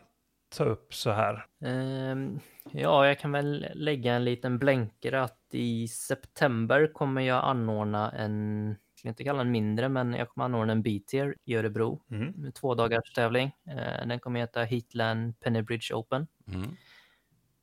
[0.51, 1.45] ta upp så här?
[1.61, 2.39] Ehm,
[2.71, 8.67] ja, jag kan väl lägga en liten blänkare att i september kommer jag anordna en,
[8.67, 12.01] jag ska inte kalla den mindre, men jag kommer anordna en B-tier i Örebro.
[12.11, 12.51] Mm.
[12.51, 13.51] Två dagars tävling.
[13.67, 16.27] Eh, Den kommer heta Heatland Pennybridge Open.
[16.47, 16.75] Mm.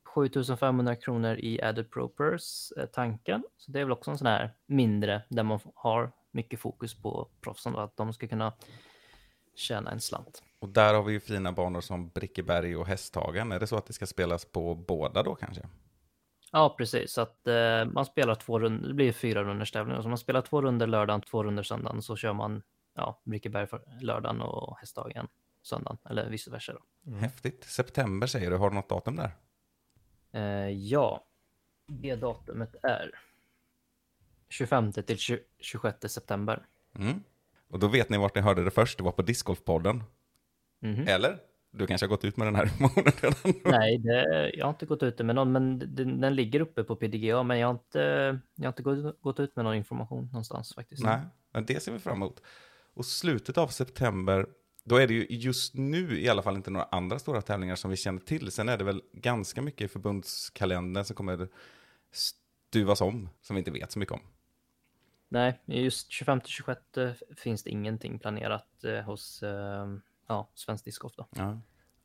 [0.03, 3.43] 7500 kronor i added pro purse, eh, tanken.
[3.57, 7.29] Så det är väl också en sån här mindre där man har mycket fokus på
[7.41, 8.53] proffsen och att de ska kunna
[9.55, 10.43] tjäna en slant.
[10.59, 13.51] Och där har vi ju fina banor som Brickeberg och Hästhagen.
[13.51, 15.61] Är det så att det ska spelas på båda då kanske?
[16.51, 17.11] Ja, precis.
[17.11, 20.03] Så att eh, man spelar två runder, det blir fyra runders tävling.
[20.03, 22.01] Så man spelar två runder lördagen, två runder söndagen.
[22.01, 22.63] Så kör man
[22.95, 25.27] ja, Brickeberg för lördagen och Hästhagen
[25.61, 26.73] söndagen, eller vice versa.
[26.73, 27.11] Då.
[27.15, 27.63] Häftigt.
[27.63, 28.57] September säger du.
[28.57, 29.31] Har du något datum där?
[30.31, 31.25] Eh, ja,
[31.87, 33.11] det datumet är
[34.49, 36.65] 25 till 20, 26 september.
[36.95, 37.23] Mm.
[37.67, 38.97] Och då vet ni vart ni hörde det först.
[38.97, 40.03] Det var på Discgolfpodden.
[40.79, 41.07] Mhm.
[41.07, 41.39] Eller?
[41.71, 43.61] Du kanske har gått ut med den här informationen redan?
[43.79, 46.95] Nej, det, jag har inte gått ut med någon, men den, den ligger uppe på
[46.95, 47.99] PDGA, men jag har inte,
[48.55, 51.03] jag har inte gått, gått ut med någon information någonstans faktiskt.
[51.03, 51.19] Nej,
[51.53, 52.41] men det ser vi fram emot.
[52.93, 54.45] Och slutet av september,
[54.83, 57.91] då är det ju just nu i alla fall inte några andra stora tävlingar som
[57.91, 58.51] vi känner till.
[58.51, 61.47] Sen är det väl ganska mycket i förbundskalendern som kommer
[62.11, 64.21] stuvas om, som vi inte vet så mycket om.
[65.31, 66.81] Nej, just 25 till 26
[67.37, 69.87] finns det ingenting planerat eh, hos eh,
[70.29, 71.27] ja, Svensk Discgolf då.
[71.35, 71.61] Ja.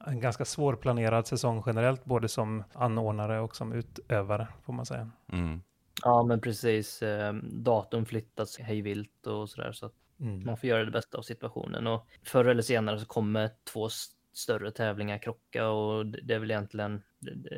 [0.07, 5.11] En ganska svårplanerad säsong generellt, både som anordnare och som utövare, får man säga.
[5.33, 5.61] Mm.
[6.03, 7.03] Ja, men precis.
[7.03, 10.45] Eh, datum flyttas hejvilt och sådär, så att Mm.
[10.47, 11.87] man får göra det bästa av situationen.
[11.87, 13.89] Och förr eller senare så kommer två
[14.33, 17.03] större tävlingar krocka och det är väl egentligen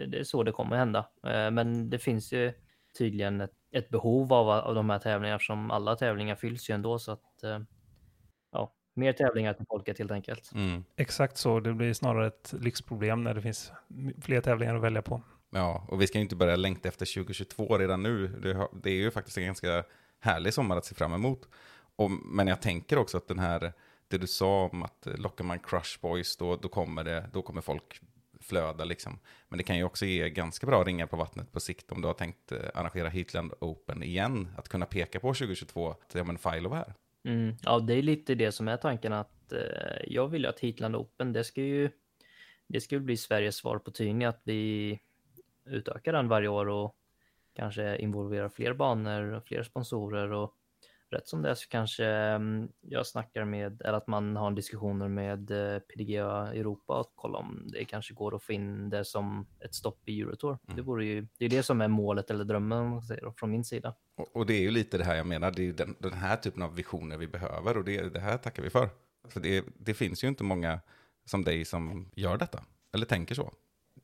[0.09, 0.99] det, är så det kommer hända.
[1.27, 2.53] Eh, Men det finns ju
[2.99, 6.99] tydligen ett, ett behov av, av de här tävlingarna eftersom alla tävlingar fylls ju ändå
[6.99, 7.61] så att eh, ja,
[8.97, 10.53] mer tävlingar till folket helt enkelt.
[10.55, 10.85] Mm.
[10.97, 13.73] Exakt så, det blir snarare ett lyxproblem när det finns
[14.21, 15.23] fler tävlingar att välja på.
[15.51, 18.29] Ja, och vi ska ju inte börja längta efter 2022 redan nu.
[18.83, 19.85] Det, är ju faktiskt en ganska
[20.21, 21.49] härlig sommar att se fram emot.
[21.97, 23.73] Och, men jag tänker också att den här,
[24.09, 27.61] det du sa om att lockar man Crush Boys, då, då, kommer det, då kommer
[27.61, 28.01] folk
[28.41, 29.19] flöda liksom.
[29.49, 32.07] Men det kan ju också ge ganska bra ringar på vattnet på sikt om du
[32.07, 34.49] har tänkt eh, arrangera Heatland Open igen.
[34.57, 36.95] Att kunna peka på 2022, att ja men Filo var här.
[37.27, 40.61] Mm, ja, det är lite det som är tanken att eh, jag vill ju att
[40.61, 41.91] Heatland Open, det ska ju
[42.67, 45.01] det ska bli Sveriges svar på Tyni att vi
[45.65, 46.97] utökar den varje år och
[47.55, 50.55] kanske involverar fler banor och fler sponsorer och
[51.11, 55.09] rätt som det är så kanske mm, jag snackar med, eller att man har diskussioner
[55.09, 59.47] med eh, PDGA Europa och kolla om det kanske går att få in det som
[59.61, 60.59] ett stopp i Eurotour.
[60.77, 63.95] Det vore ju, det är det som är målet eller drömmen säger, från min sida.
[64.17, 66.13] Och, och det är ju lite det här jag menar, det är ju den, den
[66.13, 68.89] här typen av visioner vi behöver och det, det här tackar vi för.
[69.29, 70.81] För det, det finns ju inte många
[71.25, 73.53] som dig som gör detta, eller tänker så.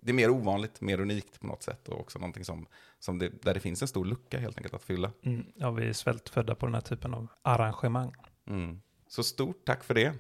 [0.05, 2.67] Det är mer ovanligt, mer unikt på något sätt och också någonting som,
[2.99, 5.11] som det, där det finns en stor lucka helt enkelt att fylla.
[5.23, 5.47] Mm.
[5.55, 8.15] Ja, vi är svältfödda på den här typen av arrangemang.
[8.47, 8.81] Mm.
[9.09, 10.15] Så stort tack för det.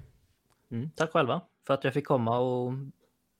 [0.70, 2.72] Mm, tack själva för att jag fick komma och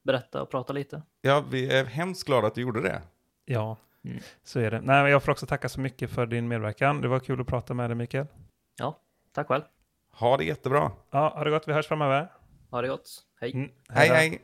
[0.03, 1.03] berätta och prata lite.
[1.20, 3.03] Ja, vi är hemskt glada att du gjorde det.
[3.45, 4.18] Ja, Mm.
[4.45, 4.80] så är det.
[4.80, 7.01] Nej, jag får också tacka så mycket för din medverkan.
[7.01, 8.26] Det var kul att prata med dig, Mikael.
[8.78, 9.01] Ja,
[9.32, 9.62] tack själv.
[10.12, 10.93] Ha det jättebra.
[11.11, 11.68] Ja, ha det gott.
[11.68, 12.32] Vi hörs framöver.
[12.70, 13.24] Ha det gott.
[13.40, 13.53] Hej.
[13.55, 14.43] Mm, Hej, hej.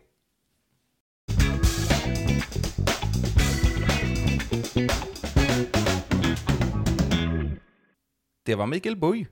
[8.48, 9.28] Det var Mikael Buj.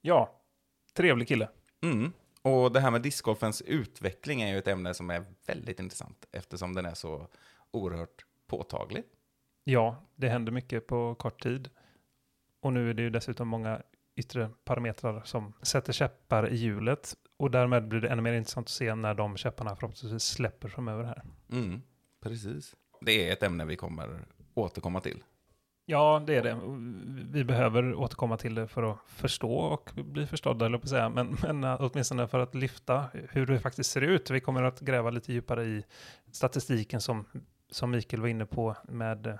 [0.00, 0.40] Ja,
[0.94, 1.48] trevlig kille.
[1.82, 2.12] Mm.
[2.42, 6.74] Och det här med discgolfens utveckling är ju ett ämne som är väldigt intressant eftersom
[6.74, 7.28] den är så
[7.70, 9.02] oerhört påtaglig.
[9.64, 11.70] Ja, det händer mycket på kort tid.
[12.60, 13.82] Och nu är det ju dessutom många
[14.16, 17.16] yttre parametrar som sätter käppar i hjulet.
[17.36, 21.04] Och därmed blir det ännu mer intressant att se när de käpparna förhoppningsvis släpper framöver
[21.04, 21.22] här.
[21.52, 21.82] Mm.
[22.20, 22.76] Precis.
[23.00, 25.22] Det är ett ämne vi kommer återkomma till.
[25.88, 26.58] Ja, det är det.
[27.32, 31.08] Vi behöver återkomma till det för att förstå och bli förstådda, eller på att säga.
[31.08, 34.30] Men, men äh, åtminstone för att lyfta hur det faktiskt ser ut.
[34.30, 35.84] Vi kommer att gräva lite djupare i
[36.32, 37.24] statistiken som,
[37.70, 39.38] som Mikael var inne på med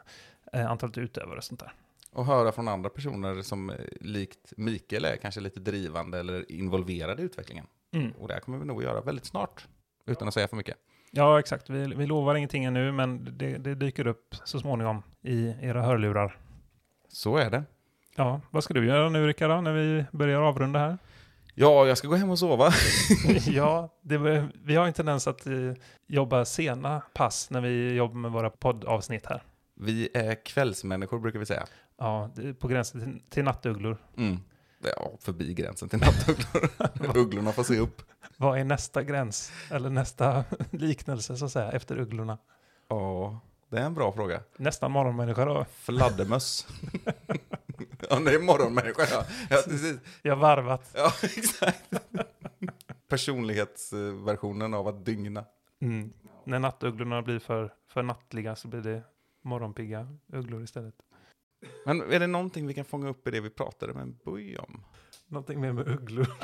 [0.52, 1.72] eh, antalet utövare och sånt där.
[2.12, 7.22] Och höra från andra personer som eh, likt Mikael är kanske lite drivande eller involverade
[7.22, 7.66] i utvecklingen.
[7.92, 8.10] Mm.
[8.10, 9.66] Och det kommer vi nog göra väldigt snart.
[10.06, 10.76] Utan att säga för mycket.
[11.10, 11.70] Ja, exakt.
[11.70, 16.36] Vi, vi lovar ingenting ännu, men det, det dyker upp så småningom i era hörlurar.
[17.08, 17.64] Så är det.
[18.16, 20.98] Ja, vad ska du göra nu Rickard, när vi börjar avrunda här?
[21.54, 22.70] Ja, jag ska gå hem och sova.
[23.46, 25.52] ja, det, vi har en tendens att eh,
[26.06, 29.42] jobba sena pass när vi jobbar med våra poddavsnitt här.
[29.74, 31.66] Vi är kvällsmänniskor brukar vi säga.
[31.98, 33.96] Ja, på gränsen till, till nattugglor.
[34.16, 34.36] Mm.
[34.96, 36.70] Ja, förbi gränsen till nattugglor.
[37.16, 38.02] Ugglorna får se upp.
[38.36, 39.52] Vad är nästa gräns?
[39.70, 42.38] Eller nästa liknelse så att säga, efter ugglorna?
[42.88, 44.40] Ja, det är en bra fråga.
[44.56, 45.66] Nästan morgonmänniska då.
[45.72, 46.66] Fladdermöss.
[48.10, 49.24] ja, det är morgonmänniska ja.
[49.50, 49.96] ja precis.
[50.22, 50.90] Jag har varvat.
[50.94, 51.84] Ja, exakt.
[53.08, 55.44] Personlighetsversionen av att dygna.
[55.80, 56.12] Mm.
[56.44, 59.02] När nattugglorna blir för, för nattliga så blir det
[59.42, 60.94] morgonpigga ugglor istället.
[61.86, 64.58] Men är det någonting vi kan fånga upp i det vi pratade med en buj
[64.58, 64.84] om?
[65.28, 66.26] Någonting mer med ugglor.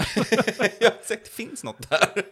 [0.80, 2.22] jag har sagt det finns något där.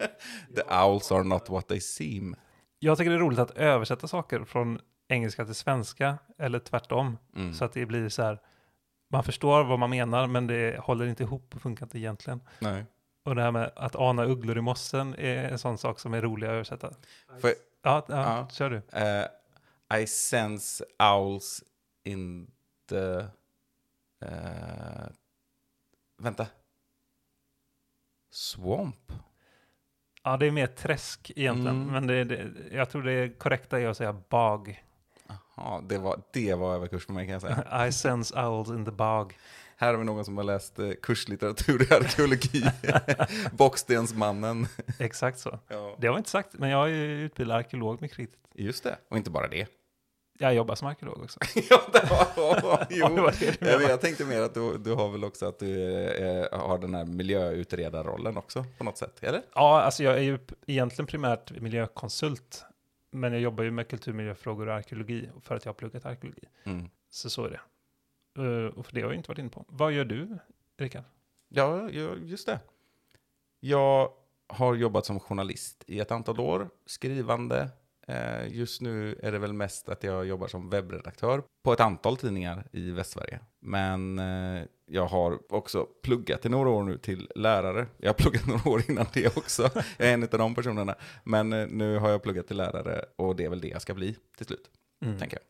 [0.55, 2.37] The owls are not what they seem.
[2.79, 7.19] Jag tycker det är roligt att översätta saker från engelska till svenska eller tvärtom.
[7.37, 7.55] Mm.
[7.55, 8.41] Så att det blir så här,
[9.13, 12.41] man förstår vad man menar men det håller inte ihop och funkar inte egentligen.
[12.59, 12.85] Nej.
[13.25, 16.23] Och det här med att ana ugglor i mossen är en sån sak som är
[16.23, 16.91] rolig att översätta.
[17.41, 17.53] För,
[17.83, 18.49] Ja, ja, Ja.
[18.53, 18.83] kör du.
[18.99, 21.65] eh, I sense owls
[22.05, 22.51] in
[22.91, 23.27] the...
[24.27, 25.07] eh,
[26.19, 26.47] vänta.
[28.31, 29.13] Swamp?
[30.23, 31.93] Ja, det är mer träsk egentligen, Mm.
[31.93, 34.85] men det, det, jag tror det korrekta är att säga bag.
[35.57, 37.87] Ja, det var, det var överkurs för mig kan jag säga.
[37.89, 39.39] I sense owls in the bog.
[39.77, 42.65] Här har vi någon som har läst eh, kurslitteratur i arkeologi.
[43.53, 44.67] Bockstensmannen.
[44.99, 45.59] Exakt så.
[45.69, 45.97] Ja.
[45.99, 48.41] Det har jag inte sagt, men jag är utbildad arkeolog mycket riktigt.
[48.55, 49.67] Just det, och inte bara det.
[50.43, 51.41] Jag jobbar som arkeolog också.
[51.71, 52.11] ja, det
[52.63, 53.31] var, jo.
[53.61, 56.95] Jag, jag tänkte mer att du, du har väl också att du eh, har den
[56.95, 59.43] här miljöutredarrollen också på något sätt, eller?
[59.55, 62.65] Ja, alltså jag är ju egentligen primärt miljökonsult,
[63.11, 66.43] men jag jobbar ju med kulturmiljöfrågor och arkeologi för att jag har pluggat arkeologi.
[66.65, 66.91] Mm.
[67.11, 67.61] Så så är det.
[68.43, 69.65] Eh, och för det har jag inte varit inne på.
[69.69, 70.39] Vad gör du,
[70.79, 71.05] Rickard?
[71.49, 71.91] Ja,
[72.25, 72.61] just det.
[73.61, 74.13] Jag
[74.47, 77.69] har jobbat som journalist i ett antal år, skrivande.
[78.11, 82.17] Eh, Just nu är det väl mest att jag jobbar som webbredaktör på ett antal
[82.17, 83.41] tidningar i Västsverige.
[83.61, 87.87] Men eh, jag har också pluggat i några år nu till lärare.
[87.97, 89.71] Jag har pluggat några år innan det också.
[89.99, 90.95] Jag är en av de personerna.
[91.25, 93.95] Men eh, nu har jag pluggat till lärare och det är väl det jag ska
[93.95, 94.71] bli till slut,
[95.05, 95.19] Mm.
[95.19, 95.45] tänker jag.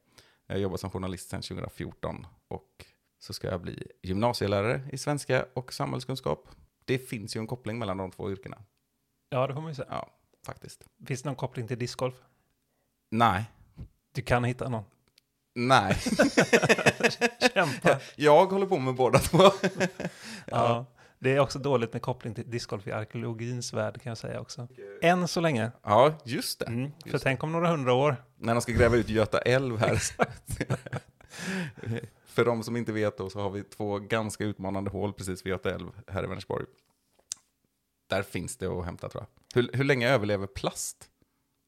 [0.46, 2.84] Jag har jobbat som journalist sedan 2014 och
[3.18, 6.48] så ska jag bli gymnasielärare i svenska och samhällskunskap.
[6.84, 8.62] Det finns ju en koppling mellan de två yrkena.
[9.28, 9.88] Ja, det får man ju säga.
[9.90, 10.10] Ja,
[10.46, 10.84] faktiskt.
[11.06, 12.14] Finns det någon koppling till discgolf?
[13.10, 13.44] Nej.
[14.14, 14.84] Du kan hitta någon.
[15.54, 15.94] Nej.
[17.54, 18.00] Kämpa.
[18.16, 19.38] jag håller på med båda två.
[20.46, 20.86] ja.
[21.18, 24.68] Det är också dåligt med koppling till discgolf i arkeologins värld kan jag säga också.
[25.02, 25.70] Än så länge.
[25.82, 26.66] Ja, just det.
[26.66, 26.90] Mm.
[27.02, 28.16] För Just tänk om några hundra år.
[28.36, 29.96] När de ska gräva ut Göta älv här.
[32.26, 35.50] För de som inte vet då så har vi två ganska utmanande hål precis vid
[35.50, 36.66] Göta älv här i Vänersborg.
[38.08, 39.62] Där finns det att hämta tror jag.
[39.62, 41.08] Hur, hur länge överlever plast?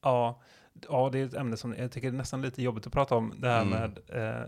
[0.02, 0.42] Ja,
[0.88, 3.34] ja, det är ett ämne som jag tycker är nästan lite jobbigt att prata om.
[3.38, 3.70] Det här Mm.
[3.80, 4.46] med eh,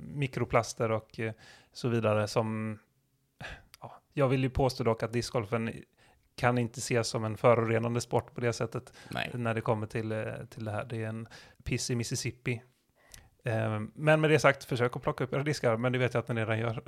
[0.00, 1.32] mikroplaster och eh,
[1.72, 2.78] så vidare som...
[3.80, 5.72] Ja, jag vill ju påstå dock att discgolfen
[6.36, 9.30] kan inte ses som en förorenande sport på det sättet Nej.
[9.34, 10.84] när det kommer till, eh, till det här.
[10.84, 11.28] Det är en
[11.64, 12.62] piss i Mississippi.
[13.44, 16.20] Eh, Men med det sagt, försök att plocka upp era diskar, men det vet jag
[16.20, 16.82] att ni redan gör.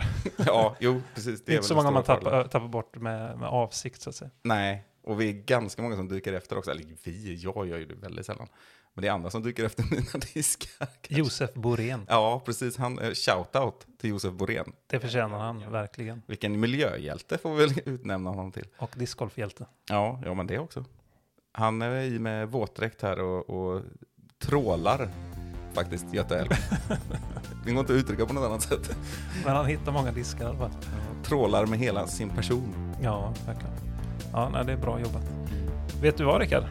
[0.46, 1.44] Ja, jo, precis.
[1.44, 4.16] Det är är inte så många man tappar, tappar bort med, med avsikt så att
[4.16, 4.30] säga.
[4.42, 6.70] Nej, Och vi är ganska många som dyker efter också.
[6.70, 8.48] Eller vi, jag gör ju det väldigt sällan.
[8.94, 10.86] Men det är andra som dyker efter mina diskar.
[10.86, 11.14] kanske.
[11.14, 12.06] Josef Borén.
[12.08, 12.76] Ja, precis.
[12.76, 14.72] Han, eh, shout-out till Josef Borén.
[14.86, 16.22] Det förtjänar han verkligen.
[16.26, 18.66] Vilken miljöhjälte får vi väl utnämna honom till.
[18.78, 19.66] Och discgolfhjälte.
[19.88, 20.84] Ja, ja men det också.
[21.52, 23.82] Han är i med våtdräkt här och, och
[24.38, 25.10] trålar
[25.72, 26.48] faktiskt Göta älv.
[27.64, 28.96] det går inte att uttrycka på något annat sätt.
[29.44, 30.72] Men han hittar många diskar i alla fall.
[31.24, 32.94] Trålar med hela sin person.
[33.02, 33.81] Ja, verkligen.
[34.32, 35.22] Ja, nej, det är bra jobbat.
[36.02, 36.64] Vet du vad Rickard?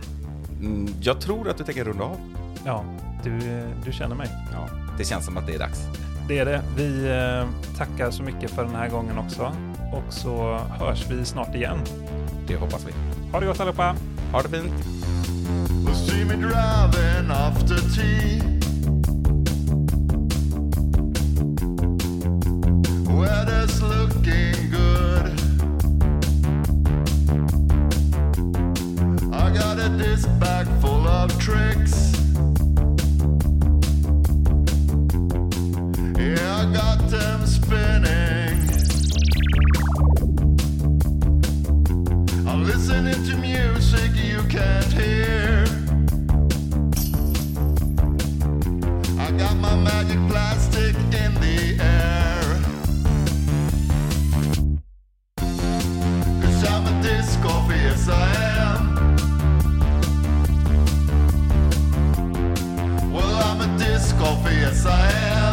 [0.59, 2.17] Mm, jag tror att du tänker runda av.
[2.65, 2.83] Ja,
[3.23, 3.39] du,
[3.85, 4.27] du känner mig.
[4.51, 5.87] Ja, det känns som att det är dags.
[6.27, 6.61] Det är det.
[6.77, 9.51] Vi eh, tackar så mycket för den här gången också.
[9.93, 11.77] Och så hörs vi snart igen.
[12.47, 12.91] Det hoppas vi.
[13.31, 13.95] Ha det gott allihopa!
[14.31, 14.73] Ha det fint!
[23.07, 25.40] Weather's looking good.
[29.53, 32.13] got a disc bag full of tricks.
[36.17, 38.59] Yeah, I got them spinning.
[42.47, 45.65] I'm listening to music you can't hear.
[49.19, 52.41] I got my magic plastic in the air.
[56.41, 58.50] Cause I'm a disco obvious I am.
[64.21, 65.50] coffee aside.